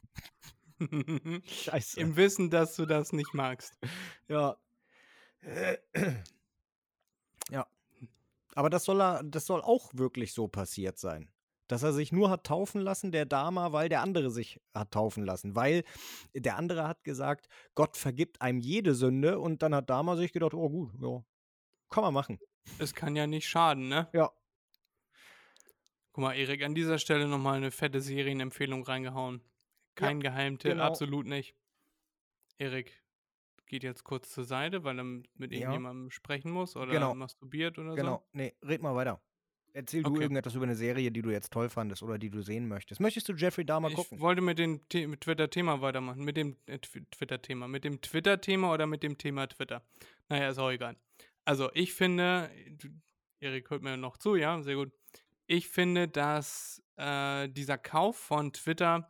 [1.46, 2.00] Scheiße.
[2.00, 3.78] Im Wissen, dass du das nicht magst.
[4.28, 4.56] Ja.
[7.50, 7.66] Ja.
[8.54, 11.32] Aber das soll, er, das soll auch wirklich so passiert sein.
[11.66, 15.24] Dass er sich nur hat taufen lassen, der Dama, weil der andere sich hat taufen
[15.24, 15.54] lassen.
[15.54, 15.84] Weil
[16.34, 19.38] der andere hat gesagt, Gott vergibt einem jede Sünde.
[19.38, 21.24] Und dann hat Dama sich gedacht, oh gut, ja,
[21.88, 22.38] kann man machen.
[22.78, 24.08] Es kann ja nicht schaden, ne?
[24.12, 24.30] Ja.
[26.12, 29.40] Guck mal, Erik, an dieser Stelle nochmal eine fette Serienempfehlung reingehauen.
[29.98, 30.84] Kein Geheimtipp, genau.
[30.84, 31.54] absolut nicht.
[32.58, 32.92] Erik
[33.66, 35.58] geht jetzt kurz zur Seite, weil er mit Ja.
[35.58, 37.14] irgendjemandem sprechen muss oder Genau.
[37.14, 38.26] masturbiert oder Genau.
[38.32, 39.20] Nee, red mal weiter.
[39.74, 40.22] Erzähl du Okay.
[40.22, 43.00] irgendetwas über eine Serie, die du jetzt toll fandest oder die du sehen möchtest.
[43.00, 43.96] Möchtest du Jeffrey Dahmer so.
[43.96, 44.16] gucken?
[44.16, 46.24] Ich wollte mit dem Twitter-Thema weitermachen.
[46.24, 47.68] Mit dem äh, Tw- Twitter-Thema.
[47.68, 49.82] Mit dem Twitter-Thema oder mit dem Thema Twitter?
[50.30, 50.96] Naja, ist auch egal.
[51.44, 52.88] Also, ich finde, du-
[53.40, 54.90] Erik hört mir noch zu, ja, sehr gut.
[55.46, 59.08] Ich finde, dass äh, dieser Kauf von Twitter,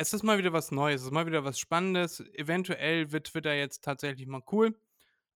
[0.00, 2.20] es ist mal wieder was Neues, es ist mal wieder was Spannendes.
[2.32, 4.74] Eventuell wird Twitter jetzt tatsächlich mal cool.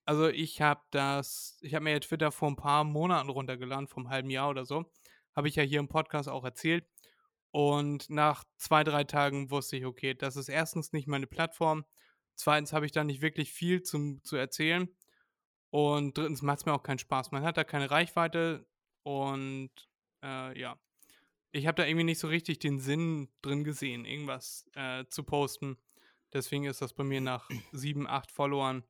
[0.06, 4.10] Also ich habe das, ich habe mir Twitter vor ein paar Monaten runtergeladen, vor einem
[4.10, 4.90] halben Jahr oder so.
[5.36, 6.86] Habe ich ja hier im Podcast auch erzählt.
[7.50, 11.84] Und nach zwei, drei Tagen wusste ich, okay, das ist erstens nicht meine Plattform.
[12.34, 14.88] Zweitens habe ich da nicht wirklich viel zum, zu erzählen.
[15.70, 17.32] Und drittens macht es mir auch keinen Spaß.
[17.32, 18.66] Man hat da keine Reichweite
[19.02, 19.70] und
[20.22, 20.78] äh, ja.
[21.55, 25.76] Ich habe da irgendwie nicht so richtig den Sinn drin gesehen, irgendwas äh, zu posten.
[26.32, 28.82] Deswegen ist das bei mir nach sieben, acht Followern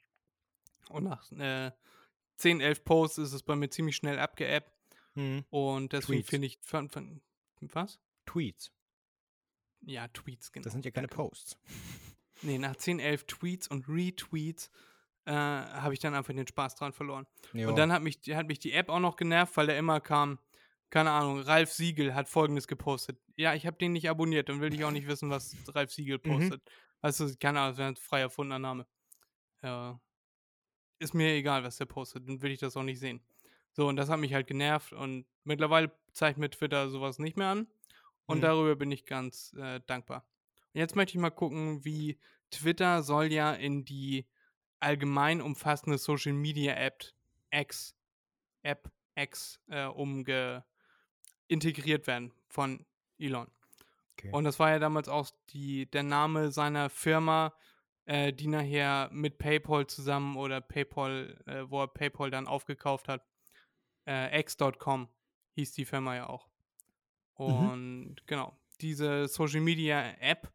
[0.89, 1.73] und nach äh,
[2.37, 4.73] 10, 11 Posts ist es bei mir ziemlich schnell abgeappt.
[5.15, 5.45] Hm.
[5.51, 6.59] Und deswegen finde ich.
[6.62, 7.21] Von, von,
[7.61, 8.01] was?
[8.27, 8.73] Tweets.
[9.83, 10.65] Ja, Tweets, genau.
[10.65, 11.09] Das sind ja keine.
[11.09, 11.59] Posts.
[12.43, 14.71] Nee, nach 10, 11 Tweets und Retweets
[15.25, 17.27] äh, habe ich dann einfach den Spaß dran verloren.
[17.55, 17.69] Ja.
[17.69, 20.39] Und dann hat mich, hat mich die App auch noch genervt, weil da immer kam,
[20.95, 23.19] keine Ahnung, Ralf Siegel hat folgendes gepostet.
[23.37, 26.19] Ja, ich habe den nicht abonniert, dann will ich auch nicht wissen, was Ralf Siegel
[26.19, 26.23] Mhm.
[26.23, 26.63] postet.
[27.01, 28.87] Weißt du, keine Ahnung, das wäre ein frei erfundener Name.
[29.61, 30.01] Ja.
[31.01, 33.21] Ist mir egal, was der postet, dann will ich das auch nicht sehen.
[33.73, 37.49] So, und das hat mich halt genervt und mittlerweile zeigt mir Twitter sowas nicht mehr
[37.49, 37.67] an.
[38.27, 38.43] Und Mhm.
[38.43, 40.25] darüber bin ich ganz äh, dankbar.
[40.73, 42.19] Und jetzt möchte ich mal gucken, wie
[42.53, 44.27] Twitter soll ja in die
[44.79, 47.03] allgemein umfassende Social Media App
[47.51, 47.97] X,
[48.63, 50.65] App X äh, umge
[51.49, 52.85] integriert werden von
[53.19, 53.49] Elon.
[54.13, 54.31] Okay.
[54.33, 57.55] Und das war ja damals auch die, der Name seiner Firma,
[58.07, 63.27] äh, die nachher mit PayPal zusammen oder PayPal, äh, wo er PayPal dann aufgekauft hat.
[64.07, 65.09] Äh, X.com
[65.53, 66.49] hieß die Firma ja auch.
[67.35, 70.53] Und genau, diese Social Media App,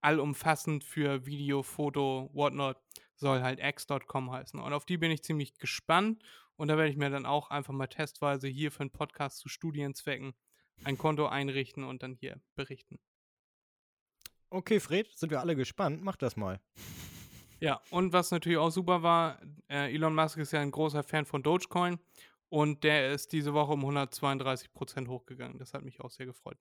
[0.00, 2.76] allumfassend für Video, Foto, whatnot,
[3.14, 4.60] soll halt X.com heißen.
[4.60, 6.22] Und auf die bin ich ziemlich gespannt.
[6.56, 9.48] Und da werde ich mir dann auch einfach mal testweise hier für einen Podcast zu
[9.48, 10.34] Studienzwecken
[10.84, 12.98] ein Konto einrichten und dann hier berichten.
[14.50, 16.02] Okay, Fred, sind wir alle gespannt.
[16.02, 16.60] Mach das mal.
[17.60, 21.24] Ja, und was natürlich auch super war, äh, Elon Musk ist ja ein großer Fan
[21.24, 21.98] von Dogecoin
[22.48, 25.58] und der ist diese Woche um 132% hochgegangen.
[25.58, 26.58] Das hat mich auch sehr gefreut.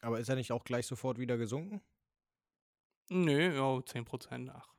[0.00, 1.82] Aber ist er nicht auch gleich sofort wieder gesunken?
[3.10, 4.72] Nö, ja, 10%, ach.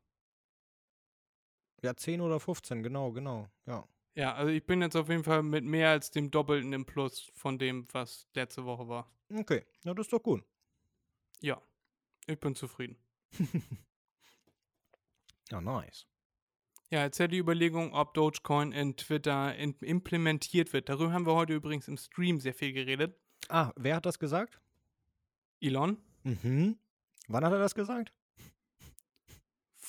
[1.82, 3.50] Ja, 10 oder 15, genau, genau.
[3.66, 3.88] Ja.
[4.14, 7.32] Ja, also ich bin jetzt auf jeden Fall mit mehr als dem Doppelten im Plus
[7.34, 9.10] von dem, was letzte Woche war.
[9.34, 10.44] Okay, na, das ist doch gut.
[11.40, 11.62] Ja,
[12.28, 12.98] ich bin zufrieden.
[15.50, 16.08] Ja, nice.
[16.92, 20.88] Ja, jetzt ja die Überlegung, ob Dogecoin in Twitter in implementiert wird.
[20.88, 23.20] Darüber haben wir heute übrigens im Stream sehr viel geredet.
[23.50, 24.62] Ah, wer hat das gesagt?
[25.60, 26.78] Elon, Mhm.
[27.28, 28.14] Wann hat er das gesagt?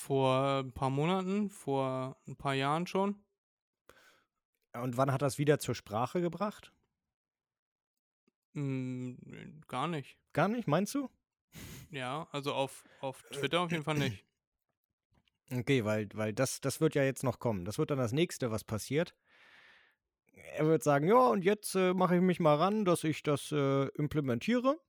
[0.03, 3.23] Vor ein paar Monaten, vor ein paar Jahren schon.
[4.73, 6.73] Und wann hat das wieder zur Sprache gebracht?
[8.53, 10.17] Hm, gar nicht.
[10.33, 11.09] Gar nicht, meinst du?
[11.89, 14.23] Ja, also auf, auf Twitter auf jeden Fall nicht.
[15.51, 17.63] Okay, weil, weil das, das wird ja jetzt noch kommen.
[17.65, 19.13] Das wird dann das nächste, was passiert.
[20.55, 23.51] Er wird sagen, ja, und jetzt äh, mache ich mich mal ran, dass ich das
[23.51, 24.79] äh, implementiere.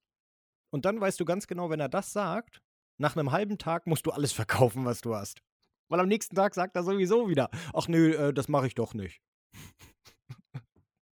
[0.70, 2.62] Und dann weißt du ganz genau, wenn er das sagt,
[2.98, 5.42] nach einem halben Tag musst du alles verkaufen, was du hast.
[5.88, 8.94] Weil am nächsten Tag sagt er sowieso wieder, ach nö, äh, das mache ich doch
[8.94, 9.20] nicht.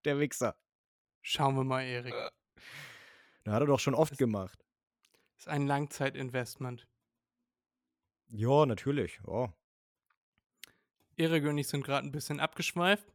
[0.05, 0.55] Der Wichser.
[1.21, 2.13] Schauen wir mal, Erik.
[3.43, 4.63] Da hat er doch schon oft Das- gemacht.
[5.37, 6.87] Ist ein Langzeitinvestment.
[8.29, 9.19] Ja, natürlich.
[9.27, 9.53] Ja.
[11.17, 13.05] Erik und ich sind gerade ein bisschen abgeschweift.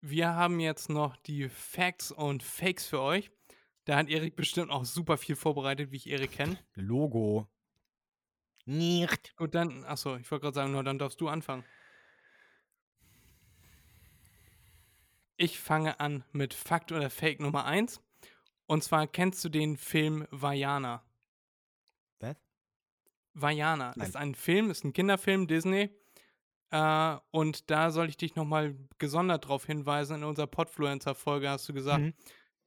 [0.00, 3.30] Wir haben jetzt noch die Facts und Fakes für euch.
[3.86, 6.58] Da hat Erik bestimmt auch super viel vorbereitet, wie ich Erik kenne.
[6.74, 7.48] Logo.
[8.66, 9.36] Nicht.
[9.36, 11.64] Gut, dann, achso, ich wollte gerade sagen, nur dann darfst du anfangen.
[15.36, 18.00] Ich fange an mit Fakt oder Fake Nummer 1.
[18.66, 21.02] Und zwar kennst du den Film Vajana?
[22.20, 22.36] Was?
[23.34, 24.08] Vajana Nein.
[24.08, 25.90] ist ein Film, ist ein Kinderfilm, Disney.
[26.70, 30.16] Äh, und da soll ich dich nochmal gesondert darauf hinweisen.
[30.18, 32.14] In unserer Podfluencer-Folge hast du gesagt, Mhm.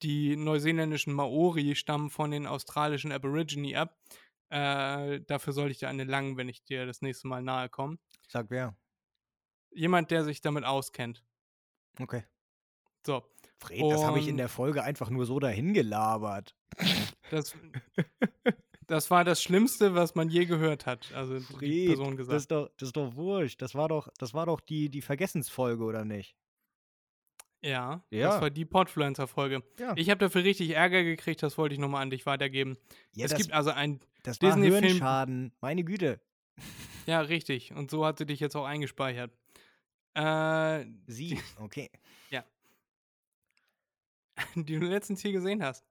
[0.03, 3.97] die neuseeländischen Maori stammen von den australischen Aborigine ab.
[4.49, 7.97] Äh, dafür soll ich dir eine langen, wenn ich dir das nächste Mal nahe komme.
[8.27, 8.75] Sag wer.
[9.71, 11.23] Jemand, der sich damit auskennt.
[11.99, 12.23] Okay.
[13.05, 13.23] So,
[13.59, 16.55] Fred, das habe ich in Und- der Folge einfach nur so dahin gelabert.
[17.31, 17.55] das,
[18.87, 21.11] das war das Schlimmste, was man je gehört hat.
[21.13, 22.37] Also die Fred, Person das gesagt.
[22.39, 23.61] ist doch, das ist doch wurscht.
[23.61, 26.35] Das war doch, das war doch die, die Vergessensfolge, oder nicht?
[27.61, 28.27] Ja, Ja.
[28.29, 29.63] das war die Podfluencer-Folge.
[29.79, 29.93] Ja.
[29.97, 32.77] Ich habe dafür richtig Ärger gekriegt, das wollte ich nochmal an dich weitergeben.
[33.13, 35.51] ja, es das, gibt also ein, das Disney-Film-.
[35.59, 36.19] Meine Güte.
[37.07, 39.31] ja, richtig, und so hat sie dich jetzt auch eingespeichert.
[40.13, 41.39] Äh, Sie.
[41.57, 41.89] Okay.
[44.55, 45.83] die du letztens hier gesehen hast.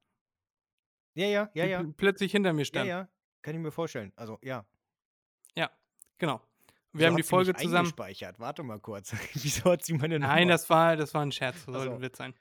[1.14, 1.80] Ja, ja, ja, die ja.
[1.80, 2.88] pl- plötzlich hinter mir Ja, stand.
[2.88, 3.08] ja.
[3.42, 4.12] Kann ich mir vorstellen.
[4.16, 4.64] Also, ja.
[6.18, 6.40] Genau.
[6.98, 7.76] Wir haben die Folge zusammen.
[7.76, 8.38] Eingespeichert.
[8.38, 9.14] Warte mal kurz.
[9.34, 10.52] Wieso hat sie meine Nein, Nummer?
[10.52, 11.96] das war, das war ein Scherz, das Ach sollte so.
[11.96, 12.34] ein Witz sein.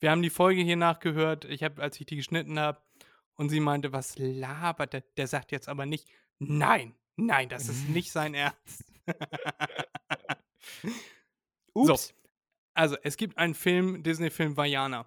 [0.00, 2.80] Wir haben die Folge hier nachgehört, ich habe, als ich die geschnitten habe,
[3.36, 5.00] und sie meinte, was labert der?
[5.16, 8.84] Der sagt jetzt aber nicht, nein, nein, das ist nicht sein Ernst.
[11.72, 12.08] Ups.
[12.08, 12.14] So,
[12.74, 15.06] also es gibt einen Film, Disney-Film Vajana.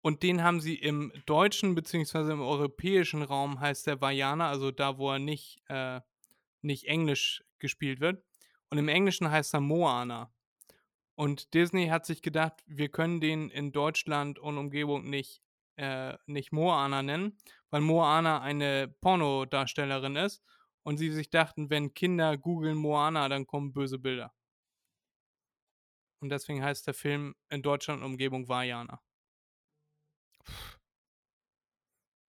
[0.00, 4.98] Und den haben sie im deutschen beziehungsweise im europäischen Raum heißt der Vajana, also da,
[4.98, 6.00] wo er nicht, äh,
[6.62, 8.22] nicht Englisch gespielt wird.
[8.70, 10.32] Und im Englischen heißt er Moana.
[11.14, 15.42] Und Disney hat sich gedacht, wir können den in Deutschland und Umgebung nicht,
[15.76, 17.38] äh, nicht Moana nennen,
[17.70, 20.42] weil Moana eine Pornodarstellerin ist.
[20.82, 24.32] Und sie sich dachten, wenn Kinder googeln Moana, dann kommen böse Bilder.
[26.20, 29.00] Und deswegen heißt der Film in Deutschland und Umgebung Vajana.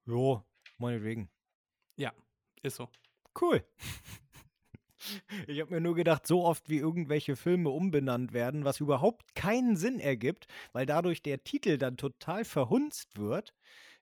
[0.05, 0.43] Jo,
[0.77, 1.29] meinetwegen.
[1.97, 2.13] Ja,
[2.63, 2.89] ist so.
[3.39, 3.63] Cool.
[5.47, 9.77] Ich habe mir nur gedacht, so oft wie irgendwelche Filme umbenannt werden, was überhaupt keinen
[9.77, 13.53] Sinn ergibt, weil dadurch der Titel dann total verhunzt wird.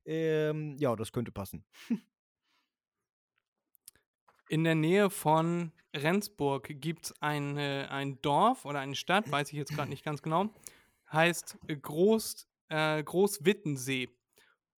[0.05, 1.65] Ähm, ja, das könnte passen.
[4.47, 9.49] In der Nähe von Rendsburg gibt es ein, äh, ein Dorf oder eine Stadt, weiß
[9.49, 10.53] ich jetzt gerade nicht ganz genau,
[11.11, 14.09] heißt Groß, äh, Großwittensee.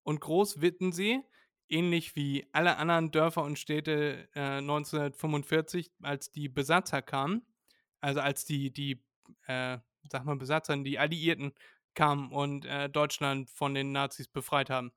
[0.04, 1.20] Und Großwittensee,
[1.68, 7.42] ähnlich wie alle anderen Dörfer und Städte äh, 1945, als die Besatzer kamen,
[8.00, 9.02] also als die, die
[9.46, 9.78] äh,
[10.10, 11.52] sag mal Besatzer, die Alliierten
[11.94, 14.92] kamen und äh, Deutschland von den Nazis befreit haben.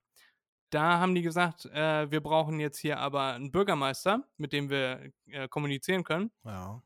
[0.70, 5.12] Da haben die gesagt, äh, wir brauchen jetzt hier aber einen Bürgermeister, mit dem wir
[5.28, 6.32] äh, kommunizieren können.
[6.46, 6.82] Ja.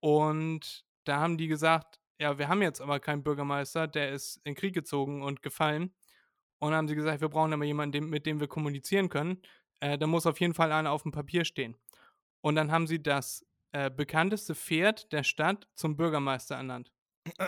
[0.00, 4.54] Und da haben die gesagt, ja, wir haben jetzt aber keinen Bürgermeister, der ist in
[4.54, 5.94] Krieg gezogen und gefallen.
[6.58, 9.40] Und dann haben sie gesagt, wir brauchen aber jemanden, mit dem wir kommunizieren können.
[9.80, 11.76] Äh, da muss auf jeden Fall einer auf dem Papier stehen.
[12.40, 16.92] Und dann haben sie das äh, bekannteste Pferd der Stadt zum Bürgermeister ernannt.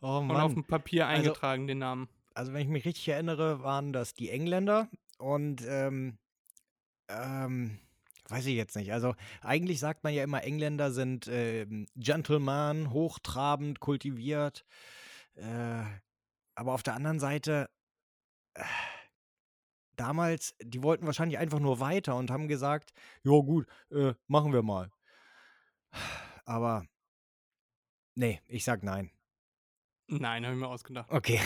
[0.00, 0.54] Oh Und auf Mann.
[0.54, 2.08] dem Papier Also- eingetragen, den Namen.
[2.34, 6.18] Also, wenn ich mich richtig erinnere, waren das die Engländer und ähm,
[7.08, 7.78] ähm,
[8.28, 8.92] weiß ich jetzt nicht.
[8.92, 14.64] Also, eigentlich sagt man ja immer, Engländer sind ähm, Gentleman, hochtrabend, kultiviert.
[15.36, 15.84] Äh,
[16.54, 17.68] aber auf der anderen Seite,
[18.54, 18.64] äh,
[19.96, 22.92] damals, die wollten wahrscheinlich einfach nur weiter und haben gesagt,
[23.22, 24.90] ja gut, äh, machen wir mal.
[26.44, 26.86] Aber
[28.14, 29.10] nee, ich sag nein.
[30.06, 31.10] Nein, habe ich mir ausgedacht.
[31.10, 31.40] Okay.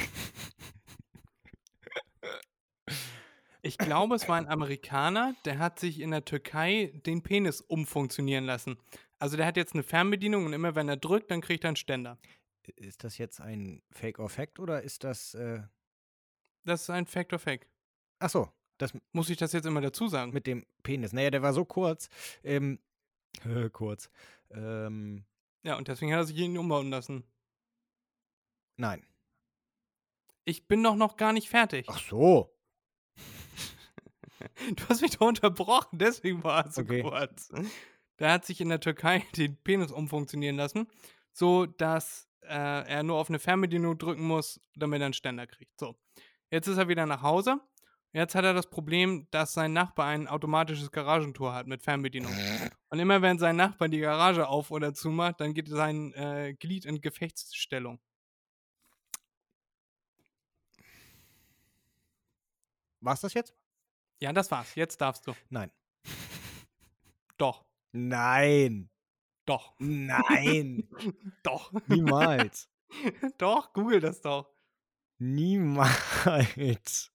[3.61, 8.45] Ich glaube, es war ein Amerikaner, der hat sich in der Türkei den Penis umfunktionieren
[8.45, 8.79] lassen.
[9.19, 11.77] Also der hat jetzt eine Fernbedienung und immer wenn er drückt, dann kriegt er einen
[11.77, 12.19] Ständer.
[12.77, 15.35] Ist das jetzt ein Fake or Fact oder ist das.
[15.35, 15.63] Äh
[16.65, 17.67] Das ist ein Fact of Fact.
[18.19, 20.33] Ach so, das Muss ich das jetzt immer dazu sagen?
[20.33, 21.13] mit dem Penis.
[21.13, 22.09] Naja, der war so kurz.
[22.43, 22.79] Ähm,
[23.73, 24.11] kurz.
[24.51, 25.25] Ähm,
[25.63, 27.25] Ja, und deswegen hat er sich ihn umbauen lassen.
[28.77, 29.05] nein.
[30.45, 31.87] Ich bin doch noch gar nicht fertig.
[31.91, 32.55] Ach so.
[34.77, 37.03] Du hast mich doch unterbrochen, deswegen war es so Okay.
[37.03, 37.51] kurz.
[38.21, 40.87] Der hat sich in der Türkei den Penis umfunktionieren lassen,
[41.33, 42.49] so dass äh,
[42.89, 45.79] er nur auf eine Fernbedienung drücken muss, damit er einen Ständer kriegt.
[45.79, 45.97] So.
[46.51, 47.61] Jetzt ist er wieder nach Hause.
[48.13, 52.33] Jetzt hat er das Problem, dass sein Nachbar ein automatisches Garagentor hat mit Fernbedienung.
[52.89, 56.87] Und immer wenn sein Nachbar die Garage auf oder zumacht, dann geht sein äh, Glied
[56.87, 58.01] in Gefechtsstellung.
[63.01, 63.55] War's das jetzt?
[64.21, 64.75] Ja, das war's.
[64.75, 65.35] Jetzt darfst du.
[65.51, 65.71] Nein.
[67.37, 67.65] Doch.
[67.93, 68.91] Nein.
[69.49, 69.75] Doch.
[69.79, 70.87] Nein.
[71.43, 71.73] Doch.
[71.87, 72.69] Niemals.
[73.39, 74.51] doch, google das doch.
[75.19, 77.11] Niemals.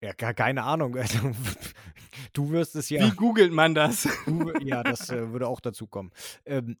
[0.00, 0.96] Ja, gar keine Ahnung.
[0.96, 1.32] Also,
[2.32, 3.04] du wirst es ja.
[3.04, 4.08] Wie googelt man das?
[4.26, 6.12] Du, ja, das äh, würde auch dazu kommen.
[6.44, 6.78] Ähm,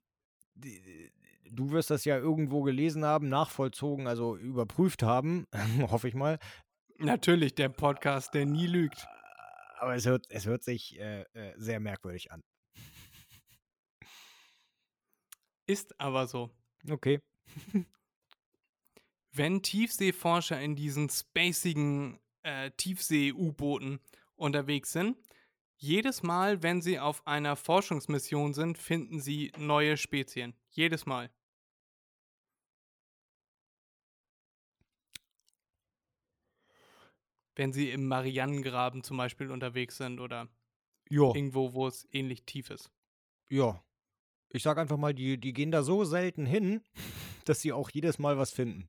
[1.50, 5.46] du wirst das ja irgendwo gelesen haben, nachvollzogen, also überprüft haben,
[5.90, 6.38] hoffe ich mal.
[6.98, 9.06] Natürlich, der Podcast, der nie lügt.
[9.78, 12.42] Aber es hört, es hört sich äh, äh, sehr merkwürdig an.
[15.72, 16.50] Ist aber so.
[16.90, 17.18] Okay.
[19.32, 24.00] Wenn Tiefseeforscher in diesen spacigen äh, Tiefsee-U-Booten
[24.36, 25.16] unterwegs sind,
[25.76, 30.54] jedes Mal, wenn sie auf einer Forschungsmission sind, finden sie neue Spezien.
[30.70, 31.30] Jedes Mal.
[37.54, 40.48] Wenn sie im Marianengraben zum Beispiel unterwegs sind oder
[41.10, 42.90] Ja, irgendwo, wo es ähnlich tief ist.
[43.50, 43.82] ja.
[44.54, 46.82] Ich sag einfach mal, die, die gehen da so selten hin,
[47.46, 48.86] dass sie auch jedes Mal was finden.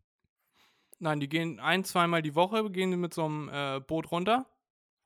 [0.99, 4.45] Nein, die gehen ein, zweimal die Woche, gehen sie mit so einem äh, Boot runter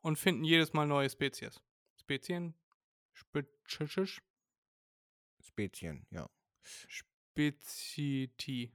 [0.02, 1.62] und finden jedes Mal neue Spezies.
[1.96, 2.56] Spezien?
[3.14, 4.22] Spezisch.
[5.40, 6.28] Spezien, ja.
[6.64, 8.74] Speziti.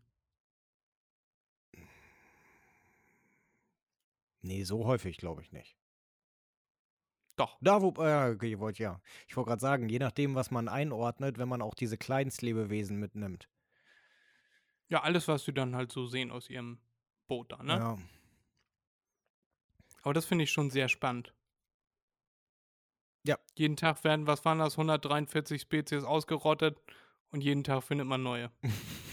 [4.41, 5.77] Nee, so häufig glaube ich nicht.
[7.37, 7.57] Doch.
[7.61, 9.01] Da, wo, äh, okay, ich wollte ja.
[9.27, 13.49] Ich wollte gerade sagen, je nachdem, was man einordnet, wenn man auch diese Kleinstlebewesen mitnimmt.
[14.89, 16.79] Ja, alles, was wir dann halt so sehen aus ihrem
[17.27, 17.73] Boot da, ne?
[17.73, 17.99] Ja.
[20.03, 21.33] Aber das finde ich schon sehr spannend.
[23.25, 23.39] Ja.
[23.55, 26.79] Jeden Tag werden, was waren das, 143 Spezies ausgerottet
[27.31, 28.51] und jeden Tag findet man neue.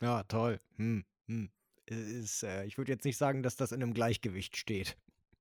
[0.00, 0.60] Ja, toll.
[0.76, 1.50] Hm, hm.
[1.84, 4.96] Ist, äh, ich würde jetzt nicht sagen, dass das in einem Gleichgewicht steht.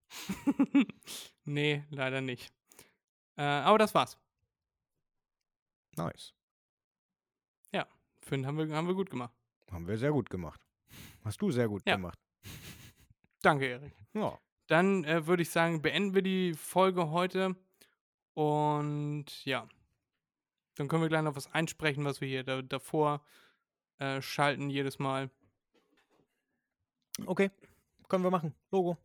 [1.45, 2.51] nee, leider nicht.
[3.37, 4.17] Äh, aber das war's.
[5.95, 6.33] Nice.
[8.29, 9.33] Finn haben wir, haben wir gut gemacht.
[9.71, 10.61] Haben wir sehr gut gemacht.
[11.23, 11.95] Hast du sehr gut Ja.
[11.95, 12.19] gemacht.
[13.41, 13.95] Danke, Erik.
[14.13, 14.37] Ja.
[14.67, 17.55] Dann äh, würde ich sagen, beenden wir die Folge heute.
[18.35, 19.67] Und ja,
[20.75, 23.25] dann können wir gleich noch was einsprechen, was wir hier da, davor
[23.97, 25.31] äh, schalten jedes Mal.
[27.25, 27.49] Okay.
[28.07, 28.53] Können wir machen.
[28.71, 28.97] Logo.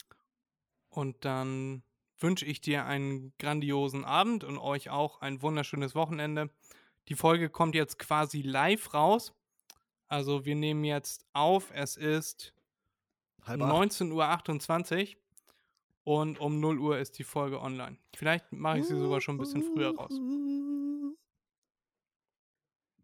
[0.94, 1.82] Und dann
[2.18, 6.50] wünsche ich dir einen grandiosen Abend und euch auch ein wunderschönes Wochenende.
[7.08, 9.32] Die Folge kommt jetzt quasi live raus.
[10.06, 11.72] Also wir nehmen jetzt auf.
[11.74, 12.54] Es ist
[13.42, 13.72] Halb acht.
[13.72, 15.16] 19.28
[16.04, 17.98] Uhr und um 0 Uhr ist die Folge online.
[18.14, 20.12] Vielleicht mache ich sie sogar schon ein bisschen früher raus.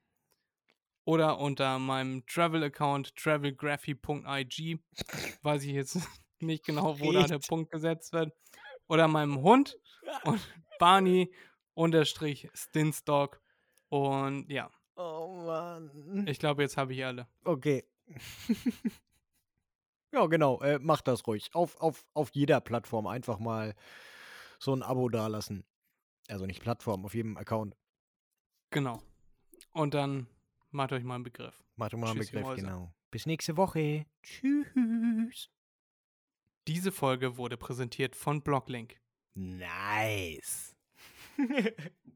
[1.05, 4.79] oder unter meinem Travel-Account travelgraphy.ig,
[5.43, 5.99] weiß ich jetzt
[6.41, 7.49] nicht genau, wo da der Geht.
[7.49, 8.33] Punkt gesetzt wird,
[8.89, 9.77] oder meinem Hund
[10.25, 10.41] und
[10.79, 11.33] Barney
[11.75, 13.41] unterstrich Stinstock
[13.89, 16.27] und ja, Oh Mann.
[16.29, 17.27] ich glaube, jetzt habe ich alle.
[17.45, 17.85] Okay.
[20.13, 20.61] ja, genau.
[20.61, 21.51] Äh, macht das ruhig.
[21.55, 23.75] Auf, auf, auf jeder Plattform einfach mal
[24.61, 25.65] so ein Abo dalassen.
[26.29, 27.77] Also nicht Plattform, auf jedem Account.
[28.71, 29.03] Genau.
[29.73, 30.29] Und dann
[30.75, 31.63] macht euch mal einen Begriff.
[31.77, 32.93] Macht doch mal einen Tschüss, Begriff, genau.
[33.11, 34.07] Bis nächste Woche.
[34.23, 35.51] Tschüss.
[36.67, 39.01] Diese Folge wurde präsentiert von Blocklink.
[39.35, 40.77] Nice.